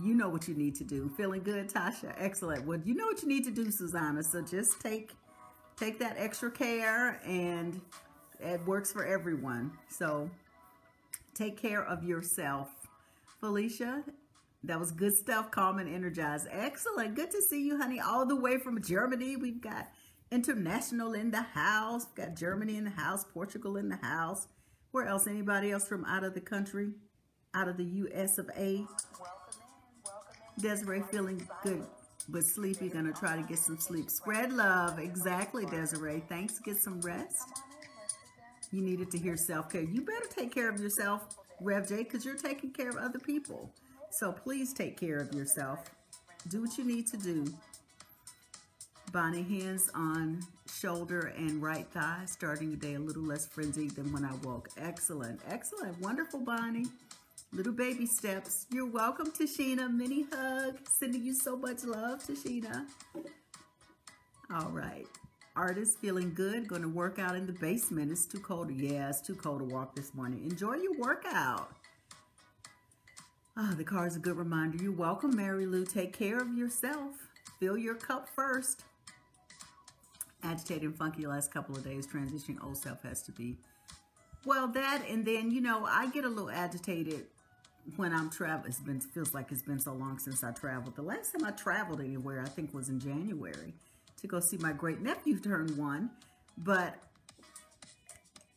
you 0.00 0.14
know 0.14 0.28
what 0.28 0.46
you 0.46 0.54
need 0.54 0.76
to 0.76 0.84
do. 0.84 1.10
Feeling 1.16 1.42
good, 1.42 1.68
Tasha? 1.68 2.14
Excellent. 2.16 2.64
Well, 2.64 2.78
you 2.84 2.94
know 2.94 3.06
what 3.06 3.22
you 3.22 3.28
need 3.28 3.42
to 3.46 3.50
do, 3.50 3.72
Susanna. 3.72 4.22
So 4.22 4.40
just 4.40 4.80
take 4.80 5.10
take 5.76 5.98
that 5.98 6.14
extra 6.16 6.50
care 6.50 7.20
and 7.26 7.80
it 8.40 8.64
works 8.66 8.92
for 8.92 9.04
everyone. 9.04 9.72
So 9.88 10.30
take 11.34 11.60
care 11.60 11.84
of 11.84 12.04
yourself. 12.04 12.68
Felicia, 13.40 14.04
that 14.64 14.78
was 14.78 14.90
good 14.90 15.16
stuff. 15.16 15.50
Calm 15.50 15.78
and 15.78 15.92
energized. 15.92 16.48
Excellent. 16.50 17.14
Good 17.14 17.30
to 17.30 17.42
see 17.42 17.64
you, 17.64 17.78
honey. 17.78 18.00
All 18.00 18.26
the 18.26 18.36
way 18.36 18.58
from 18.58 18.82
Germany. 18.82 19.36
We've 19.36 19.60
got 19.60 19.88
international 20.30 21.14
in 21.14 21.30
the 21.30 21.42
house. 21.42 22.06
We've 22.06 22.26
got 22.26 22.36
Germany 22.36 22.76
in 22.76 22.84
the 22.84 22.90
house. 22.90 23.24
Portugal 23.24 23.76
in 23.76 23.88
the 23.88 23.96
house. 23.96 24.48
Where 24.90 25.06
else? 25.06 25.26
Anybody 25.26 25.70
else 25.70 25.86
from 25.86 26.04
out 26.04 26.24
of 26.24 26.34
the 26.34 26.40
country? 26.40 26.90
Out 27.54 27.68
of 27.68 27.76
the 27.76 27.84
U.S. 27.84 28.38
of 28.38 28.50
A? 28.56 28.84
Desiree 30.60 31.02
feeling 31.10 31.46
good 31.62 31.86
but 32.28 32.44
sleepy. 32.44 32.88
Gonna 32.88 33.12
try 33.12 33.36
to 33.36 33.42
get 33.42 33.58
some 33.58 33.78
sleep. 33.78 34.10
Spread 34.10 34.52
love. 34.52 34.98
Exactly, 34.98 35.66
Desiree. 35.66 36.22
Thanks. 36.28 36.58
Get 36.58 36.76
some 36.76 37.00
rest. 37.00 37.62
You 38.70 38.82
needed 38.82 39.10
to 39.12 39.18
hear 39.18 39.36
self-care. 39.36 39.82
You 39.82 40.02
better 40.02 40.26
take 40.28 40.54
care 40.54 40.68
of 40.68 40.80
yourself, 40.80 41.36
Rev 41.60 41.88
J, 41.88 41.96
because 41.98 42.24
you're 42.24 42.36
taking 42.36 42.70
care 42.70 42.90
of 42.90 42.96
other 42.96 43.18
people. 43.18 43.70
So 44.10 44.32
please 44.32 44.72
take 44.72 44.98
care 44.98 45.18
of 45.18 45.34
yourself. 45.34 45.90
Do 46.48 46.62
what 46.62 46.76
you 46.78 46.84
need 46.84 47.06
to 47.08 47.16
do. 47.16 47.46
Bonnie, 49.12 49.42
hands 49.42 49.90
on 49.94 50.40
shoulder 50.70 51.32
and 51.36 51.62
right 51.62 51.86
thigh, 51.88 52.24
starting 52.26 52.70
the 52.70 52.76
day 52.76 52.94
a 52.94 53.00
little 53.00 53.22
less 53.22 53.46
frenzied 53.46 53.96
than 53.96 54.12
when 54.12 54.24
I 54.24 54.34
woke. 54.44 54.68
Excellent, 54.76 55.40
excellent, 55.48 55.98
wonderful, 56.00 56.40
Bonnie. 56.40 56.86
Little 57.50 57.72
baby 57.72 58.04
steps. 58.04 58.66
You're 58.70 58.90
welcome, 58.90 59.30
Tashina. 59.30 59.90
Mini 59.90 60.26
hug. 60.30 60.78
Sending 60.86 61.24
you 61.24 61.34
so 61.34 61.56
much 61.56 61.82
love, 61.84 62.22
Tashina. 62.22 62.84
All 64.54 64.68
right. 64.68 65.06
Artist 65.58 65.98
feeling 65.98 66.32
good. 66.34 66.68
Going 66.68 66.82
to 66.82 66.88
work 66.88 67.18
out 67.18 67.34
in 67.34 67.44
the 67.44 67.52
basement. 67.52 68.12
It's 68.12 68.26
too 68.26 68.38
cold. 68.38 68.70
Yeah, 68.70 69.08
it's 69.08 69.20
too 69.20 69.34
cold 69.34 69.58
to 69.58 69.64
walk 69.64 69.96
this 69.96 70.14
morning. 70.14 70.44
Enjoy 70.48 70.74
your 70.74 70.96
workout. 70.96 71.72
Oh, 73.56 73.74
the 73.76 73.82
card 73.82 74.06
is 74.06 74.14
a 74.14 74.20
good 74.20 74.36
reminder. 74.36 74.80
You're 74.80 74.92
welcome, 74.92 75.34
Mary 75.34 75.66
Lou. 75.66 75.84
Take 75.84 76.16
care 76.16 76.38
of 76.38 76.56
yourself. 76.56 77.16
Fill 77.58 77.76
your 77.76 77.96
cup 77.96 78.28
first. 78.28 78.84
Agitated 80.44 80.84
and 80.84 80.96
funky 80.96 81.26
last 81.26 81.50
couple 81.50 81.76
of 81.76 81.82
days. 81.82 82.06
Transitioning 82.06 82.64
old 82.64 82.76
self 82.76 83.02
has 83.02 83.20
to 83.22 83.32
be. 83.32 83.56
Well, 84.44 84.68
that 84.68 85.02
and 85.10 85.24
then, 85.24 85.50
you 85.50 85.60
know, 85.60 85.84
I 85.86 86.06
get 86.06 86.24
a 86.24 86.28
little 86.28 86.50
agitated 86.50 87.26
when 87.96 88.12
I'm 88.12 88.30
traveling. 88.30 88.68
It's 88.68 88.78
been 88.78 89.00
feels 89.00 89.34
like 89.34 89.50
it's 89.50 89.62
been 89.62 89.80
so 89.80 89.92
long 89.92 90.20
since 90.20 90.44
I 90.44 90.52
traveled. 90.52 90.94
The 90.94 91.02
last 91.02 91.32
time 91.32 91.44
I 91.44 91.50
traveled 91.50 92.00
anywhere, 92.00 92.44
I 92.46 92.48
think, 92.48 92.72
was 92.72 92.88
in 92.88 93.00
January 93.00 93.74
to 94.20 94.26
go 94.26 94.40
see 94.40 94.56
my 94.58 94.72
great 94.72 95.00
nephew 95.00 95.38
turn 95.38 95.76
one. 95.76 96.10
But 96.56 96.96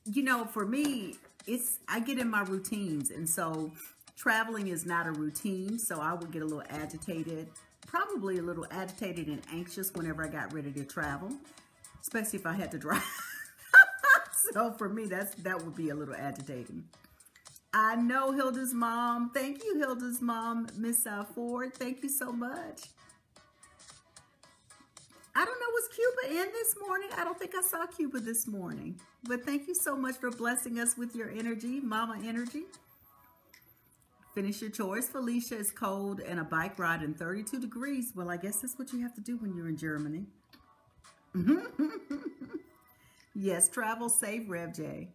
you 0.06 0.24
know, 0.24 0.46
for 0.46 0.66
me, 0.66 1.16
it's 1.48 1.80
I 1.88 2.00
get 2.00 2.20
in 2.20 2.30
my 2.30 2.42
routines, 2.42 3.12
and 3.12 3.28
so 3.30 3.72
traveling 4.16 4.68
is 4.68 4.86
not 4.86 5.08
a 5.08 5.12
routine. 5.12 5.80
So 5.80 6.00
I 6.00 6.14
would 6.14 6.32
get 6.32 6.42
a 6.42 6.46
little 6.46 6.64
agitated, 6.70 7.50
probably 7.88 8.38
a 8.40 8.42
little 8.42 8.66
agitated 8.72 9.28
and 9.28 9.42
anxious 9.52 9.92
whenever 9.94 10.24
I 10.24 10.28
got 10.28 10.54
ready 10.54 10.72
to 10.72 10.84
travel, 10.84 11.32
especially 12.02 12.40
if 12.40 12.46
I 12.46 12.54
had 12.54 12.72
to 12.72 12.78
drive. 12.78 13.04
so 14.54 14.72
for 14.74 14.90
me, 14.90 15.06
that's 15.06 15.36
that 15.36 15.64
would 15.64 15.76
be 15.76 15.90
a 15.90 15.96
little 15.96 16.16
agitating. 16.16 16.84
I 17.74 17.96
know 17.96 18.32
Hilda's 18.34 18.74
mom. 18.74 19.32
Thank 19.34 19.64
you, 19.64 19.78
Hilda's 19.78 20.22
mom, 20.22 20.68
Miss 20.76 21.08
Ford. 21.34 21.74
Thank 21.74 22.04
you 22.04 22.10
so 22.10 22.32
much. 22.34 22.82
I 25.36 25.46
don't 25.46 25.60
know, 25.60 25.66
was 25.70 25.88
Cuba 25.88 26.42
in 26.42 26.52
this 26.52 26.76
morning? 26.86 27.10
I 27.18 27.24
don't 27.24 27.40
think 27.40 27.56
I 27.56 27.62
saw 27.62 27.86
Cuba 27.86 28.20
this 28.20 28.48
morning. 28.48 29.00
But 29.24 29.46
thank 29.46 29.68
you 29.68 29.76
so 29.76 29.96
much 29.96 30.16
for 30.16 30.30
blessing 30.30 30.80
us 30.80 30.98
with 30.98 31.16
your 31.16 31.30
energy, 31.30 31.80
mama 31.80 32.20
energy. 32.26 32.64
Finish 34.36 34.62
your 34.62 34.72
chores. 34.72 35.08
Felicia 35.10 35.58
is 35.58 35.72
cold 35.72 36.20
and 36.20 36.40
a 36.40 36.44
bike 36.44 36.78
ride 36.80 37.02
in 37.02 37.14
32 37.14 37.60
degrees. 37.60 38.12
Well, 38.16 38.30
I 38.30 38.38
guess 38.38 38.58
that's 38.58 38.78
what 38.78 38.92
you 38.92 39.02
have 39.02 39.14
to 39.16 39.22
do 39.22 39.38
when 39.38 39.56
you're 39.56 39.70
in 39.70 39.78
Germany. 39.78 40.26
yes, 43.34 43.70
travel 43.70 44.10
safe, 44.10 44.44
Rev 44.48 44.74
J. 44.74 45.10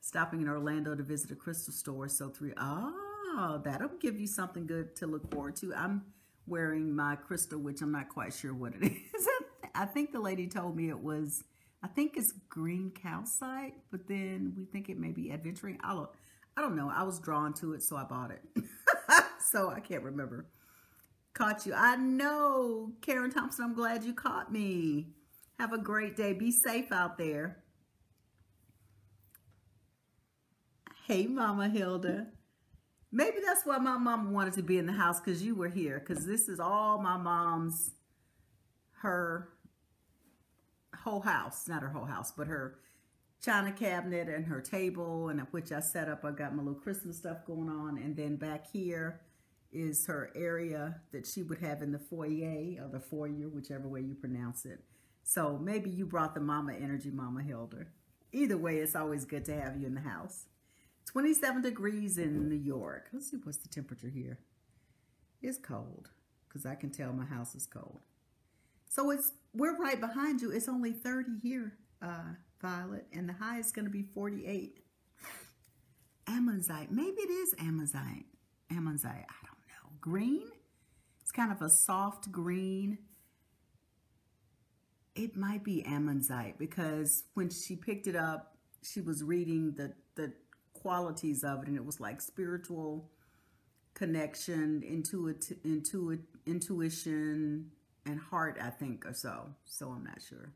Stopping 0.00 0.40
in 0.40 0.48
Orlando 0.48 0.94
to 0.94 1.02
visit 1.02 1.30
a 1.30 1.36
crystal 1.36 1.72
store. 1.72 2.08
So 2.08 2.28
three, 2.28 2.52
oh, 2.58 3.60
that'll 3.64 3.96
give 4.00 4.18
you 4.18 4.26
something 4.26 4.66
good 4.66 4.96
to 4.96 5.06
look 5.06 5.30
forward 5.30 5.56
to. 5.56 5.74
I'm 5.74 6.02
wearing 6.46 6.94
my 6.94 7.16
crystal, 7.16 7.58
which 7.58 7.80
I'm 7.80 7.92
not 7.92 8.08
quite 8.08 8.32
sure 8.32 8.54
what 8.54 8.74
it 8.74 8.82
is. 8.92 9.28
I 9.74 9.86
think 9.86 10.12
the 10.12 10.20
lady 10.20 10.46
told 10.46 10.76
me 10.76 10.88
it 10.88 11.00
was, 11.00 11.44
I 11.82 11.88
think 11.88 12.16
it's 12.16 12.32
green 12.48 12.90
calcite, 12.90 13.74
but 13.90 14.06
then 14.08 14.54
we 14.56 14.64
think 14.64 14.88
it 14.88 14.98
may 14.98 15.12
be 15.12 15.30
adventurine. 15.30 15.78
I 15.82 15.94
don't, 15.94 16.10
I 16.56 16.60
don't 16.60 16.76
know. 16.76 16.90
I 16.94 17.02
was 17.04 17.18
drawn 17.18 17.54
to 17.54 17.72
it, 17.72 17.82
so 17.82 17.96
I 17.96 18.04
bought 18.04 18.30
it. 18.30 18.42
so 19.50 19.70
I 19.70 19.80
can't 19.80 20.02
remember. 20.02 20.46
Caught 21.34 21.66
you. 21.66 21.74
I 21.74 21.96
know. 21.96 22.92
Karen 23.00 23.30
Thompson, 23.30 23.64
I'm 23.64 23.74
glad 23.74 24.04
you 24.04 24.12
caught 24.12 24.52
me. 24.52 25.08
Have 25.58 25.72
a 25.72 25.78
great 25.78 26.16
day. 26.16 26.34
Be 26.34 26.50
safe 26.50 26.92
out 26.92 27.16
there. 27.16 27.62
Hey, 31.06 31.26
Mama 31.26 31.68
Hilda. 31.68 32.28
Maybe 33.14 33.36
that's 33.44 33.66
why 33.66 33.76
my 33.76 33.98
mom 33.98 34.32
wanted 34.32 34.54
to 34.54 34.62
be 34.62 34.78
in 34.78 34.86
the 34.86 34.92
house 34.92 35.20
because 35.20 35.42
you 35.42 35.54
were 35.54 35.68
here. 35.68 36.00
Because 36.00 36.24
this 36.24 36.48
is 36.48 36.58
all 36.58 36.98
my 36.98 37.18
mom's, 37.18 37.92
her 39.02 39.50
whole 41.04 41.20
house. 41.20 41.68
Not 41.68 41.82
her 41.82 41.90
whole 41.90 42.06
house, 42.06 42.32
but 42.32 42.46
her 42.46 42.78
china 43.44 43.70
cabinet 43.70 44.28
and 44.28 44.46
her 44.46 44.60
table, 44.60 45.28
and 45.28 45.40
which 45.50 45.72
I 45.72 45.80
set 45.80 46.08
up. 46.08 46.24
I 46.24 46.30
got 46.30 46.54
my 46.54 46.62
little 46.62 46.80
Christmas 46.80 47.18
stuff 47.18 47.44
going 47.46 47.68
on. 47.68 47.98
And 47.98 48.16
then 48.16 48.36
back 48.36 48.70
here 48.72 49.20
is 49.72 50.06
her 50.06 50.30
area 50.34 51.00
that 51.12 51.26
she 51.26 51.42
would 51.42 51.58
have 51.58 51.82
in 51.82 51.92
the 51.92 51.98
foyer 51.98 52.82
or 52.82 52.88
the 52.90 53.00
foyer, 53.00 53.48
whichever 53.48 53.88
way 53.88 54.00
you 54.00 54.14
pronounce 54.14 54.64
it. 54.64 54.80
So 55.22 55.58
maybe 55.58 55.90
you 55.90 56.06
brought 56.06 56.34
the 56.34 56.40
mama 56.40 56.72
energy, 56.74 57.10
Mama 57.10 57.42
Hilda. 57.42 57.86
Either 58.32 58.56
way, 58.56 58.78
it's 58.78 58.96
always 58.96 59.24
good 59.24 59.44
to 59.44 59.60
have 59.60 59.78
you 59.78 59.86
in 59.86 59.94
the 59.94 60.00
house. 60.00 60.46
27 61.06 61.62
degrees 61.62 62.18
in 62.18 62.48
New 62.48 62.56
York. 62.56 63.08
Let's 63.12 63.30
see 63.30 63.38
what's 63.42 63.58
the 63.58 63.68
temperature 63.68 64.08
here. 64.08 64.38
It's 65.42 65.58
cold 65.58 66.10
because 66.48 66.64
I 66.66 66.74
can 66.74 66.90
tell 66.90 67.12
my 67.12 67.24
house 67.24 67.54
is 67.54 67.66
cold. 67.66 68.00
So 68.88 69.10
it's 69.10 69.32
we're 69.54 69.76
right 69.76 70.00
behind 70.00 70.40
you. 70.40 70.50
It's 70.50 70.68
only 70.68 70.92
30 70.92 71.38
here, 71.42 71.74
uh, 72.00 72.34
Violet, 72.60 73.06
and 73.12 73.28
the 73.28 73.32
high 73.32 73.58
is 73.58 73.72
going 73.72 73.86
to 73.86 73.90
be 73.90 74.02
48. 74.02 74.78
Ammonite. 76.28 76.92
Maybe 76.92 77.20
it 77.20 77.30
is 77.30 77.54
Ammonite. 77.58 78.26
Ammonite. 78.70 79.04
I 79.06 79.46
don't 79.46 79.66
know. 79.68 79.96
Green? 80.00 80.46
It's 81.20 81.32
kind 81.32 81.52
of 81.52 81.60
a 81.62 81.70
soft 81.70 82.30
green. 82.30 82.98
It 85.14 85.36
might 85.36 85.64
be 85.64 85.84
Ammonite 85.84 86.58
because 86.58 87.24
when 87.34 87.50
she 87.50 87.76
picked 87.76 88.06
it 88.06 88.16
up, 88.16 88.56
she 88.82 89.00
was 89.00 89.22
reading 89.22 89.72
the, 89.76 89.92
the 90.14 90.32
qualities 90.82 91.44
of 91.44 91.62
it, 91.62 91.68
and 91.68 91.76
it 91.76 91.84
was 91.84 92.00
like 92.00 92.20
spiritual 92.20 93.08
connection, 93.94 94.82
intuit, 94.84 95.56
intuit, 95.64 96.20
intuition, 96.46 97.70
and 98.04 98.18
heart, 98.18 98.58
I 98.60 98.70
think, 98.70 99.06
or 99.06 99.14
so. 99.14 99.54
So 99.64 99.90
I'm 99.90 100.04
not 100.04 100.20
sure. 100.28 100.52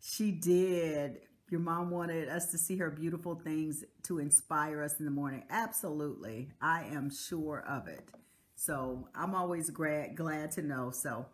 She 0.00 0.30
did. 0.30 1.18
Your 1.50 1.60
mom 1.60 1.90
wanted 1.90 2.28
us 2.28 2.50
to 2.52 2.58
see 2.58 2.76
her 2.78 2.90
beautiful 2.90 3.34
things 3.34 3.84
to 4.04 4.18
inspire 4.18 4.82
us 4.82 4.98
in 4.98 5.04
the 5.04 5.10
morning. 5.10 5.44
Absolutely. 5.50 6.50
I 6.60 6.84
am 6.84 7.10
sure 7.10 7.64
of 7.68 7.88
it. 7.88 8.08
So 8.54 9.08
I'm 9.14 9.34
always 9.34 9.70
glad, 9.70 10.16
glad 10.16 10.52
to 10.52 10.62
know. 10.62 10.90
So 10.90 11.26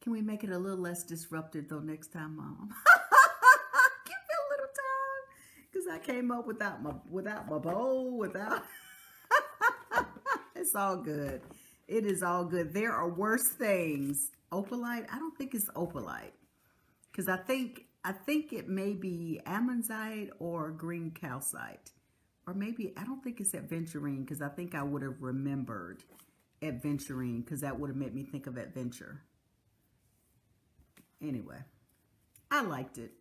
can 0.00 0.12
we 0.12 0.22
make 0.22 0.44
it 0.44 0.50
a 0.50 0.58
little 0.58 0.78
less 0.78 1.04
disruptive 1.04 1.68
though 1.68 1.80
next 1.80 2.12
time, 2.12 2.36
Mom? 2.36 2.70
Give 4.06 4.16
it 4.16 4.36
a 4.36 4.44
little 4.50 4.70
I 5.90 5.98
came 5.98 6.30
up 6.30 6.46
without 6.46 6.82
my 6.82 6.92
without 7.08 7.48
my 7.48 7.58
bowl, 7.58 8.16
without 8.18 8.64
it's 10.54 10.74
all 10.74 10.96
good. 10.96 11.42
It 11.88 12.06
is 12.06 12.22
all 12.22 12.44
good. 12.44 12.72
There 12.72 12.92
are 12.92 13.08
worse 13.08 13.48
things. 13.48 14.30
Opalite, 14.52 15.06
I 15.12 15.18
don't 15.18 15.36
think 15.36 15.54
it's 15.54 15.70
opalite. 15.70 16.32
Because 17.10 17.28
I 17.28 17.36
think 17.36 17.86
I 18.04 18.12
think 18.12 18.52
it 18.52 18.68
may 18.68 18.94
be 18.94 19.40
ammonite 19.44 20.30
or 20.38 20.70
green 20.70 21.10
calcite. 21.10 21.90
Or 22.46 22.54
maybe, 22.54 22.92
I 22.96 23.04
don't 23.04 23.22
think 23.22 23.40
it's 23.40 23.52
adventurine 23.52 24.24
because 24.24 24.40
I 24.40 24.48
think 24.48 24.74
I 24.74 24.82
would 24.82 25.02
have 25.02 25.20
remembered 25.20 26.02
adventurine 26.62 27.44
because 27.44 27.60
that 27.60 27.78
would 27.78 27.88
have 27.90 27.96
made 27.96 28.14
me 28.14 28.24
think 28.24 28.46
of 28.46 28.56
adventure. 28.56 29.22
Anyway, 31.22 31.58
I 32.50 32.62
liked 32.62 32.98
it. 32.98 33.12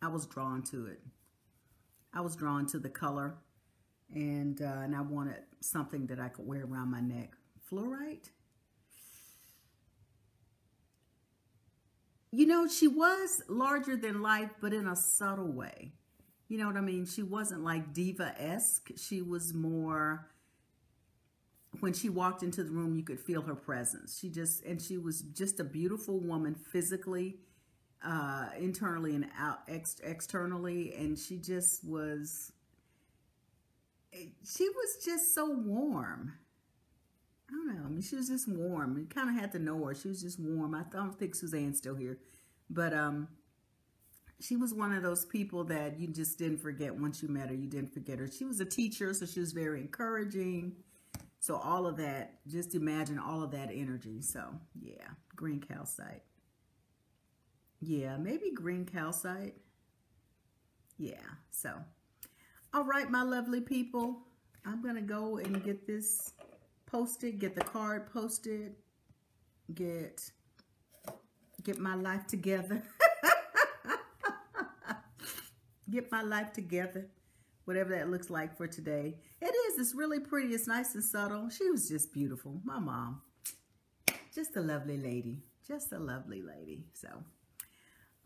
I 0.00 0.08
was 0.08 0.26
drawn 0.26 0.62
to 0.64 0.86
it. 0.86 1.00
I 2.12 2.20
was 2.20 2.36
drawn 2.36 2.66
to 2.66 2.78
the 2.78 2.88
color 2.88 3.36
and 4.14 4.60
uh, 4.62 4.80
and 4.82 4.96
I 4.96 5.02
wanted 5.02 5.42
something 5.60 6.06
that 6.06 6.18
I 6.18 6.28
could 6.28 6.46
wear 6.46 6.64
around 6.64 6.90
my 6.90 7.00
neck. 7.00 7.32
Fluorite? 7.70 8.30
You 12.30 12.46
know, 12.46 12.66
she 12.68 12.88
was 12.88 13.42
larger 13.48 13.96
than 13.96 14.20
life, 14.20 14.50
but 14.60 14.74
in 14.74 14.86
a 14.86 14.94
subtle 14.94 15.50
way. 15.50 15.92
You 16.48 16.58
know 16.58 16.66
what 16.66 16.76
I 16.76 16.82
mean? 16.82 17.06
She 17.06 17.22
wasn't 17.22 17.64
like 17.64 17.92
diva-esque. 17.94 18.90
She 18.96 19.22
was 19.22 19.54
more, 19.54 20.28
when 21.80 21.94
she 21.94 22.08
walked 22.10 22.42
into 22.42 22.62
the 22.62 22.70
room, 22.70 22.96
you 22.96 23.02
could 23.02 23.18
feel 23.20 23.42
her 23.42 23.54
presence. 23.54 24.18
She 24.18 24.28
just, 24.28 24.62
and 24.64 24.80
she 24.80 24.98
was 24.98 25.22
just 25.22 25.58
a 25.58 25.64
beautiful 25.64 26.20
woman 26.20 26.54
physically, 26.54 27.36
uh, 28.04 28.48
internally 28.58 29.14
and 29.14 29.26
out 29.38 29.60
ex 29.68 29.96
externally. 30.02 30.94
And 30.94 31.18
she 31.18 31.36
just 31.38 31.84
was, 31.84 32.52
she 34.12 34.68
was 34.68 35.04
just 35.04 35.34
so 35.34 35.50
warm. 35.50 36.34
I 37.48 37.52
don't 37.52 37.66
know. 37.68 37.86
I 37.86 37.88
mean, 37.88 38.02
she 38.02 38.16
was 38.16 38.28
just 38.28 38.46
warm. 38.48 38.98
You 38.98 39.06
kind 39.06 39.30
of 39.30 39.40
had 39.40 39.52
to 39.52 39.58
know 39.58 39.82
her. 39.84 39.94
She 39.94 40.08
was 40.08 40.20
just 40.20 40.38
warm. 40.38 40.74
I 40.74 40.82
don't 40.90 41.18
think 41.18 41.34
Suzanne's 41.34 41.78
still 41.78 41.94
here, 41.94 42.18
but 42.68 42.92
um, 42.92 43.28
she 44.40 44.56
was 44.56 44.74
one 44.74 44.92
of 44.92 45.02
those 45.02 45.24
people 45.24 45.64
that 45.64 45.98
you 45.98 46.08
just 46.08 46.38
didn't 46.38 46.58
forget 46.58 46.94
once 46.94 47.22
you 47.22 47.28
met 47.28 47.48
her. 47.48 47.54
You 47.54 47.66
didn't 47.66 47.92
forget 47.92 48.18
her. 48.18 48.28
She 48.30 48.44
was 48.44 48.60
a 48.60 48.66
teacher, 48.66 49.14
so 49.14 49.24
she 49.24 49.40
was 49.40 49.52
very 49.52 49.80
encouraging. 49.80 50.76
So 51.40 51.56
all 51.56 51.86
of 51.86 51.96
that, 51.96 52.34
just 52.46 52.74
imagine 52.74 53.18
all 53.18 53.42
of 53.42 53.50
that 53.52 53.70
energy. 53.72 54.20
So 54.20 54.42
yeah, 54.80 55.08
green 55.34 55.60
calcite. 55.60 56.22
Yeah, 57.80 58.16
maybe 58.16 58.50
green 58.52 58.84
calcite. 58.84 59.54
Yeah, 60.98 61.14
so. 61.50 61.74
All 62.74 62.84
right, 62.84 63.10
my 63.10 63.22
lovely 63.22 63.60
people. 63.60 64.18
I'm 64.66 64.82
going 64.82 64.96
to 64.96 65.00
go 65.00 65.38
and 65.38 65.64
get 65.64 65.86
this 65.86 66.32
posted, 66.86 67.38
get 67.38 67.54
the 67.54 67.62
card 67.62 68.12
posted, 68.12 68.74
get 69.74 70.30
get 71.62 71.78
my 71.78 71.94
life 71.94 72.26
together. 72.26 72.82
get 75.90 76.10
my 76.10 76.22
life 76.22 76.52
together. 76.52 77.06
Whatever 77.64 77.90
that 77.90 78.10
looks 78.10 78.30
like 78.30 78.56
for 78.56 78.66
today. 78.66 79.16
It 79.40 79.54
is. 79.54 79.78
It's 79.78 79.94
really 79.94 80.20
pretty. 80.20 80.54
It's 80.54 80.66
nice 80.66 80.94
and 80.94 81.04
subtle. 81.04 81.50
She 81.50 81.70
was 81.70 81.88
just 81.88 82.12
beautiful. 82.12 82.60
My 82.64 82.78
mom. 82.78 83.20
Just 84.34 84.56
a 84.56 84.60
lovely 84.60 84.96
lady. 84.96 85.42
Just 85.66 85.92
a 85.92 85.98
lovely 85.98 86.40
lady. 86.40 86.86
So, 86.94 87.08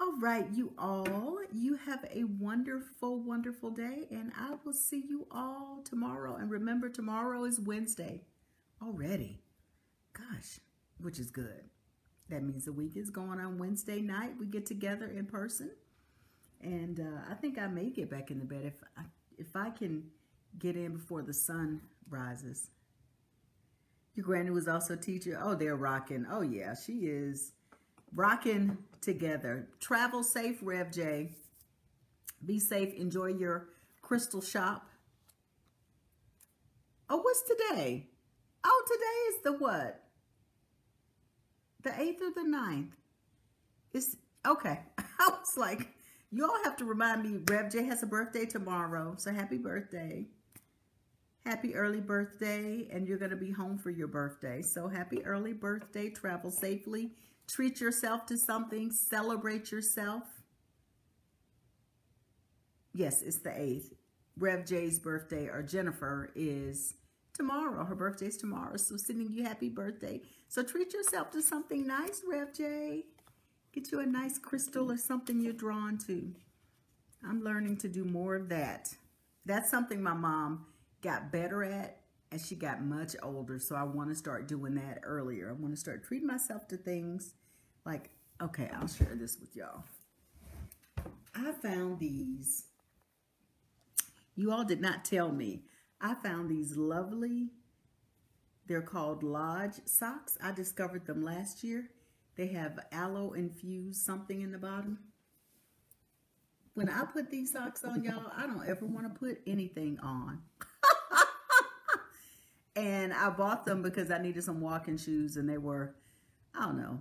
all 0.03 0.19
right, 0.19 0.47
you 0.53 0.73
all. 0.79 1.39
You 1.53 1.77
have 1.77 2.05
a 2.13 2.25
wonderful, 2.25 3.21
wonderful 3.21 3.71
day. 3.71 4.09
And 4.11 4.33
I 4.37 4.55
will 4.65 4.73
see 4.73 5.05
you 5.09 5.29
all 5.31 5.81
tomorrow. 5.85 6.37
And 6.37 6.51
remember, 6.51 6.89
tomorrow 6.89 7.45
is 7.45 7.61
Wednesday 7.61 8.23
already. 8.83 9.39
Gosh, 10.13 10.59
which 11.01 11.21
is 11.21 11.31
good. 11.31 11.71
That 12.31 12.43
means 12.43 12.65
the 12.65 12.73
week 12.73 12.97
is 12.97 13.11
going 13.11 13.39
on 13.39 13.59
Wednesday 13.59 14.01
night. 14.01 14.33
We 14.41 14.47
get 14.47 14.67
together 14.67 15.07
in 15.07 15.27
person. 15.27 15.71
And 16.61 16.99
uh, 16.99 17.31
I 17.31 17.35
think 17.35 17.59
I 17.59 17.69
may 17.69 17.91
get 17.91 18.11
back 18.11 18.33
in 18.33 18.41
the 18.41 18.45
bed 18.45 18.65
if 18.65 18.83
I, 18.97 19.03
if 19.39 19.55
I 19.55 19.71
can 19.71 20.05
get 20.59 20.75
in 20.75 20.95
before 20.95 21.23
the 21.23 21.35
sun 21.35 21.81
rises. 22.11 22.71
Your 24.15 24.27
granny 24.27 24.51
was 24.51 24.67
also 24.67 24.95
a 24.95 24.97
teacher. 24.97 25.39
Oh, 25.41 25.55
they're 25.55 25.77
rocking. 25.77 26.27
Oh, 26.29 26.43
yeah, 26.43 26.75
she 26.75 27.07
is 27.07 27.53
rocking 28.15 28.77
together. 29.03 29.69
Travel 29.81 30.23
safe, 30.23 30.59
Rev 30.63 30.91
J. 30.91 31.31
Be 32.45 32.59
safe. 32.59 32.95
Enjoy 32.95 33.27
your 33.27 33.69
crystal 34.01 34.41
shop. 34.41 34.89
Oh, 37.11 37.19
what's 37.19 37.43
today? 37.43 38.07
Oh, 38.65 38.85
today 38.87 39.37
is 39.37 39.43
the 39.43 39.53
what? 39.65 40.03
The 41.83 41.91
8th 41.91 42.21
or 42.23 42.31
the 42.35 42.49
9th? 42.49 42.93
It's 43.93 44.17
okay. 44.47 44.81
I 44.99 45.29
was 45.29 45.57
like, 45.57 45.89
you 46.31 46.45
all 46.45 46.65
have 46.65 46.77
to 46.79 46.85
remind 46.85 47.23
me, 47.23 47.41
Rev 47.51 47.71
J 47.71 47.85
has 47.85 48.03
a 48.03 48.07
birthday 48.07 48.47
tomorrow. 48.47 49.15
So 49.19 49.33
happy 49.33 49.59
birthday. 49.59 50.27
Happy 51.45 51.75
early 51.75 52.01
birthday. 52.01 52.89
And 52.91 53.07
you're 53.07 53.19
going 53.19 53.33
to 53.33 53.37
be 53.37 53.51
home 53.51 53.77
for 53.77 53.91
your 53.91 54.09
birthday. 54.09 54.63
So 54.63 54.89
happy 54.89 55.25
early 55.25 55.53
birthday. 55.53 56.09
Travel 56.09 56.51
safely. 56.51 57.11
Treat 57.49 57.81
yourself 57.81 58.27
to 58.27 58.39
something. 58.39 58.91
Celebrate 58.91 59.71
yourself. 59.71 60.23
Yes, 62.95 63.23
it's 63.23 63.39
the 63.39 63.51
8th. 63.51 63.93
Rev 64.39 64.67
J's 64.67 64.99
birthday 64.99 65.47
or 65.47 65.63
Jennifer 65.63 66.31
is 66.35 66.95
tomorrow. 67.35 67.85
Her 67.85 67.95
birthday 67.95 68.27
is 68.27 68.37
tomorrow. 68.37 68.77
So 68.77 68.97
sending 68.97 69.33
you 69.33 69.45
happy 69.45 69.69
birthday. 69.69 70.21
So 70.49 70.63
treat 70.63 70.93
yourself 70.93 71.31
to 71.33 71.43
something 71.43 71.87
nice, 71.87 72.23
Rev 72.29 72.53
J. 72.55 73.05
Get 73.73 73.91
you 73.91 74.01
a 74.01 74.07
nice 74.07 74.39
crystal 74.39 74.91
or 74.91 74.99
something 74.99 75.41
you're 75.41 75.53
drawn 75.53 75.97
to. 76.07 76.35
I'm 77.27 77.43
learning 77.43 77.79
to 77.79 77.89
do 77.89 78.05
more 78.05 78.37
of 78.37 78.49
that. 78.51 78.95
That's 79.47 79.71
something 79.71 80.03
my 80.03 80.13
mom 80.13 80.67
got 81.03 81.33
better 81.33 81.65
at 81.65 82.02
as 82.33 82.47
she 82.47 82.55
got 82.55 82.83
much 82.83 83.15
older. 83.23 83.59
So 83.59 83.77
I 83.77 83.83
want 83.83 84.09
to 84.09 84.15
start 84.15 84.49
doing 84.49 84.75
that 84.77 85.01
earlier. 85.03 85.51
I 85.51 85.53
want 85.53 85.75
to 85.75 85.81
start 85.81 86.05
treating 86.05 86.27
myself 86.27 86.67
to 86.69 86.77
things 86.77 87.35
like, 87.85 88.11
okay, 88.41 88.71
I'll 88.75 88.89
share 88.89 89.15
this 89.15 89.39
with 89.39 89.55
y'all. 89.55 89.85
I 91.35 91.53
found 91.53 91.99
these. 91.99 92.65
You 94.35 94.53
all 94.53 94.65
did 94.65 94.81
not 94.81 95.05
tell 95.05 95.31
me. 95.31 95.63
I 96.01 96.15
found 96.15 96.51
these 96.51 96.77
lovely, 96.77 97.51
they're 98.67 98.83
called 98.83 99.23
Lodge 99.23 99.81
socks. 99.85 100.37
I 100.43 100.53
discovered 100.53 101.07
them 101.07 101.23
last 101.23 101.63
year. 101.63 101.91
They 102.37 102.49
have 102.49 102.79
aloe 102.91 103.33
infused 103.33 104.03
something 104.05 104.41
in 104.41 104.51
the 104.53 104.59
bottom. 104.59 104.99
When 106.75 106.89
I 106.89 107.05
put 107.05 107.31
these 107.31 107.53
socks 107.53 107.85
on, 107.85 108.03
y'all, 108.03 108.33
I 108.35 108.47
don't 108.47 108.67
ever 108.67 108.87
want 108.87 109.13
to 109.13 109.19
put 109.19 109.43
anything 109.47 109.99
on. 110.01 110.41
and 112.75 113.13
I 113.13 113.31
bought 113.31 113.65
them 113.65 113.83
because 113.83 114.11
I 114.11 114.19
needed 114.19 114.45
some 114.45 114.61
walking 114.61 114.97
shoes 114.97 115.37
and 115.37 115.49
they 115.49 115.59
were, 115.59 115.95
I 116.55 116.67
don't 116.67 116.79
know, 116.79 117.01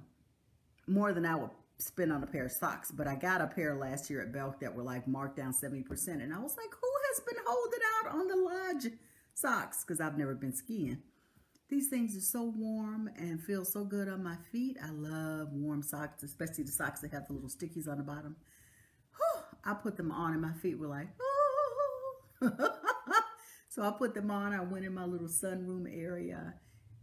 more 0.87 1.13
than 1.13 1.25
I 1.25 1.35
would 1.35 1.51
spend 1.77 2.11
on 2.11 2.23
a 2.23 2.27
pair 2.27 2.45
of 2.45 2.51
socks. 2.51 2.91
But 2.91 3.07
I 3.07 3.15
got 3.15 3.41
a 3.41 3.47
pair 3.47 3.75
last 3.75 4.09
year 4.09 4.21
at 4.21 4.33
Belk 4.33 4.59
that 4.59 4.75
were 4.75 4.83
like 4.83 5.07
marked 5.07 5.37
down 5.37 5.53
70%. 5.53 6.07
And 6.07 6.33
I 6.33 6.39
was 6.39 6.55
like, 6.57 6.69
who 6.79 6.91
has 7.09 7.19
been 7.21 7.43
holding 7.45 7.79
out 7.99 8.15
on 8.15 8.27
the 8.27 8.35
Lodge 8.35 8.93
socks? 9.33 9.83
Because 9.85 10.01
I've 10.01 10.17
never 10.17 10.35
been 10.35 10.53
skiing. 10.53 10.99
These 11.69 11.87
things 11.87 12.17
are 12.17 12.21
so 12.21 12.53
warm 12.57 13.09
and 13.15 13.41
feel 13.41 13.63
so 13.63 13.85
good 13.85 14.09
on 14.09 14.21
my 14.21 14.35
feet. 14.51 14.77
I 14.83 14.89
love 14.91 15.53
warm 15.53 15.81
socks, 15.81 16.21
especially 16.21 16.65
the 16.65 16.71
socks 16.71 16.99
that 16.99 17.13
have 17.13 17.27
the 17.27 17.33
little 17.33 17.47
stickies 17.47 17.87
on 17.87 17.97
the 17.97 18.03
bottom. 18.03 18.35
Whew, 19.15 19.43
I 19.63 19.73
put 19.75 19.95
them 19.95 20.11
on 20.11 20.33
and 20.33 20.41
my 20.41 20.51
feet 20.51 20.77
were 20.77 20.87
like, 20.87 21.07
oh. 21.21 22.77
so 23.71 23.83
I 23.83 23.91
put 23.91 24.13
them 24.13 24.29
on. 24.29 24.51
I 24.51 24.59
went 24.59 24.83
in 24.83 24.93
my 24.93 25.05
little 25.05 25.29
sunroom 25.29 25.85
area 25.89 26.55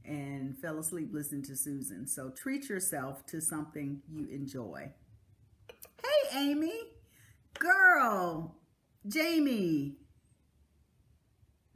and 0.04 0.54
fell 0.58 0.78
asleep 0.78 1.08
listening 1.14 1.42
to 1.44 1.56
Susan. 1.56 2.06
So 2.06 2.28
treat 2.28 2.68
yourself 2.68 3.24
to 3.28 3.40
something 3.40 4.02
you 4.06 4.26
enjoy. 4.26 4.92
Hey, 6.02 6.38
Amy. 6.38 6.74
Girl. 7.58 8.54
Jamie. 9.06 9.96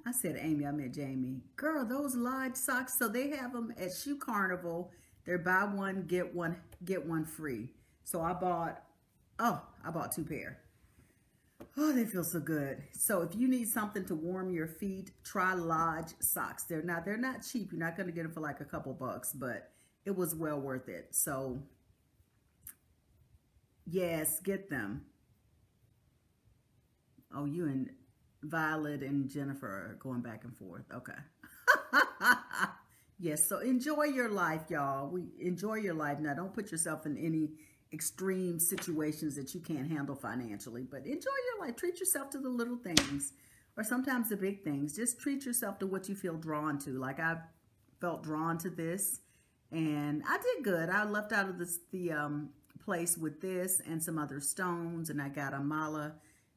I 0.07 0.13
said 0.13 0.37
Amy, 0.39 0.67
I 0.67 0.73
meant 0.73 0.95
Jamie. 0.95 1.41
Girl, 1.57 1.87
those 1.87 2.15
Lodge 2.15 2.57
socks, 2.57 2.99
so 2.99 3.09
they 3.09 3.31
have 3.31 3.55
them 3.55 3.73
at 3.79 3.93
Shoe 3.95 4.19
Carnival. 4.19 4.91
They're 5.25 5.39
buy 5.39 5.65
one, 5.65 6.05
get 6.07 6.35
one, 6.35 6.59
get 6.85 7.07
one 7.07 7.25
free. 7.25 7.71
So 8.05 8.21
I 8.21 8.35
bought, 8.35 8.83
oh, 9.39 9.63
I 9.83 9.91
bought 9.91 10.13
two 10.13 10.25
pair. 10.25 10.62
Oh, 11.77 11.93
they 11.93 12.05
feel 12.05 12.25
so 12.25 12.41
good. 12.41 12.83
So 12.93 13.23
if 13.23 13.35
you 13.35 13.49
need 13.49 13.69
something 13.69 14.05
to 14.07 14.15
warm 14.15 14.53
your 14.53 14.67
feet, 14.67 15.11
try 15.25 15.55
Lodge 15.55 16.13
socks. 16.21 16.65
They're 16.65 16.83
not, 16.83 17.05
they're 17.05 17.17
not 17.17 17.45
cheap. 17.51 17.73
You're 17.73 17.81
not 17.81 17.97
going 17.97 18.07
to 18.07 18.13
get 18.13 18.25
them 18.25 18.33
for 18.33 18.41
like 18.41 18.61
a 18.61 18.65
couple 18.65 18.93
bucks, 18.95 19.33
but 19.33 19.71
it 20.05 20.17
was 20.17 20.35
well 20.35 20.61
worth 20.61 20.89
it. 20.89 21.09
So 21.13 21.63
yes, 23.87 24.41
get 24.41 24.71
them. 24.71 25.03
Oh, 27.35 27.47
you 27.47 27.67
and 27.67 27.91
Violet 28.43 29.03
and 29.03 29.31
Jennifer 29.31 29.67
are 29.67 29.99
going 30.01 30.21
back 30.21 30.45
and 30.45 30.57
forth. 30.57 30.85
Okay. 30.93 31.13
yes, 33.19 33.49
so 33.49 33.61
enjoy 33.61 34.05
your 34.05 34.29
life, 34.29 34.63
y'all. 34.69 35.09
We 35.09 35.29
enjoy 35.41 35.77
your 35.77 35.95
life. 35.95 36.19
Now, 36.19 36.35
don't 36.35 36.53
put 36.53 36.71
yourself 36.71 37.07
in 37.07 37.17
any 37.17 37.53
extreme 37.93 38.59
situations 38.59 39.37
that 39.37 39.55
you 39.55 39.61
can't 39.61 39.91
handle 39.91 40.15
financially, 40.15 40.87
but 40.91 41.07
enjoy 41.07 41.31
your 41.53 41.67
life. 41.67 41.77
Treat 41.77 42.01
yourself 42.01 42.31
to 42.31 42.39
the 42.39 42.49
little 42.49 42.77
things 42.77 43.33
or 43.77 43.85
sometimes 43.85 44.29
the 44.29 44.37
big 44.37 44.65
things. 44.65 44.97
Just 44.97 45.21
treat 45.21 45.45
yourself 45.45 45.79
to 45.81 45.87
what 45.87 46.09
you 46.09 46.15
feel 46.15 46.37
drawn 46.37 46.79
to. 46.81 46.91
Like 46.99 47.21
I 47.21 47.37
felt 48.01 48.23
drawn 48.23 48.59
to 48.59 48.71
this 48.71 49.21
and 49.71 50.23
I 50.29 50.39
did 50.39 50.65
good. 50.65 50.89
I 50.89 51.05
left 51.05 51.33
out 51.33 51.49
of 51.49 51.59
this, 51.59 51.81
the 51.91 52.13
um, 52.13 52.51
place 52.85 53.17
with 53.17 53.41
this 53.41 53.81
and 53.87 54.03
some 54.03 54.19
other 54.19 54.41
stones 54.41 55.11
and 55.11 55.21
I 55.21 55.29
got 55.29 55.55
a 55.55 55.61
mala 55.61 56.15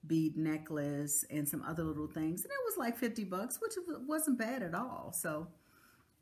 bead 0.07 0.37
necklace 0.37 1.25
and 1.29 1.47
some 1.47 1.63
other 1.63 1.83
little 1.83 2.07
things. 2.07 2.43
And 2.43 2.51
it 2.51 2.59
was 2.65 2.77
like 2.77 2.97
50 2.97 3.23
bucks, 3.25 3.59
which 3.61 3.73
wasn't 4.07 4.37
bad 4.37 4.63
at 4.63 4.75
all. 4.75 5.11
So, 5.13 5.47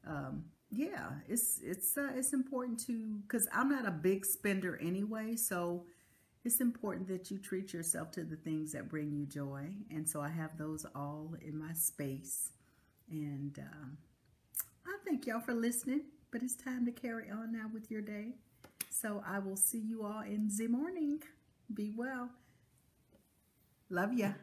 um, 0.08 0.46
yeah, 0.76 1.12
it's, 1.28 1.60
it's, 1.64 1.98
uh, 1.98 2.12
it's 2.16 2.34
important 2.34 2.80
to, 2.88 3.20
cause 3.28 3.48
I'm 3.54 3.70
not 3.70 3.88
a 3.88 3.92
big 3.92 4.26
spender 4.26 4.80
anyway. 4.82 5.36
So 5.36 5.86
it's 6.44 6.60
important 6.60 7.08
that 7.08 7.32
you 7.32 7.38
treat 7.38 7.74
yourself 7.74 8.12
to 8.12 8.24
the 8.24 8.36
things 8.36 8.74
that 8.74 8.90
bring 8.90 9.12
you 9.12 9.26
joy. 9.26 9.70
And 9.90 10.08
so 10.08 10.22
I 10.22 10.30
have 10.30 10.58
those 10.58 10.86
all 10.96 11.36
in 11.42 11.58
my 11.58 11.74
space. 11.74 12.50
And, 13.10 13.58
um, 13.60 13.98
I 14.86 14.98
thank 15.06 15.28
y'all 15.28 15.40
for 15.40 15.54
listening, 15.54 16.02
but 16.32 16.44
it's 16.44 16.56
time 16.56 16.86
to 16.86 16.92
carry 16.92 17.30
on 17.30 17.54
now 17.54 17.70
with 17.74 17.90
your 17.90 18.02
day. 18.02 18.34
So 18.90 19.24
I 19.26 19.40
will 19.40 19.56
see 19.56 19.80
you 19.80 20.06
all 20.06 20.22
in 20.22 20.50
the 20.58 20.68
morning. 20.68 21.22
Be 21.74 21.94
well. 21.96 22.30
Love 23.90 24.14
ya. 24.14 24.34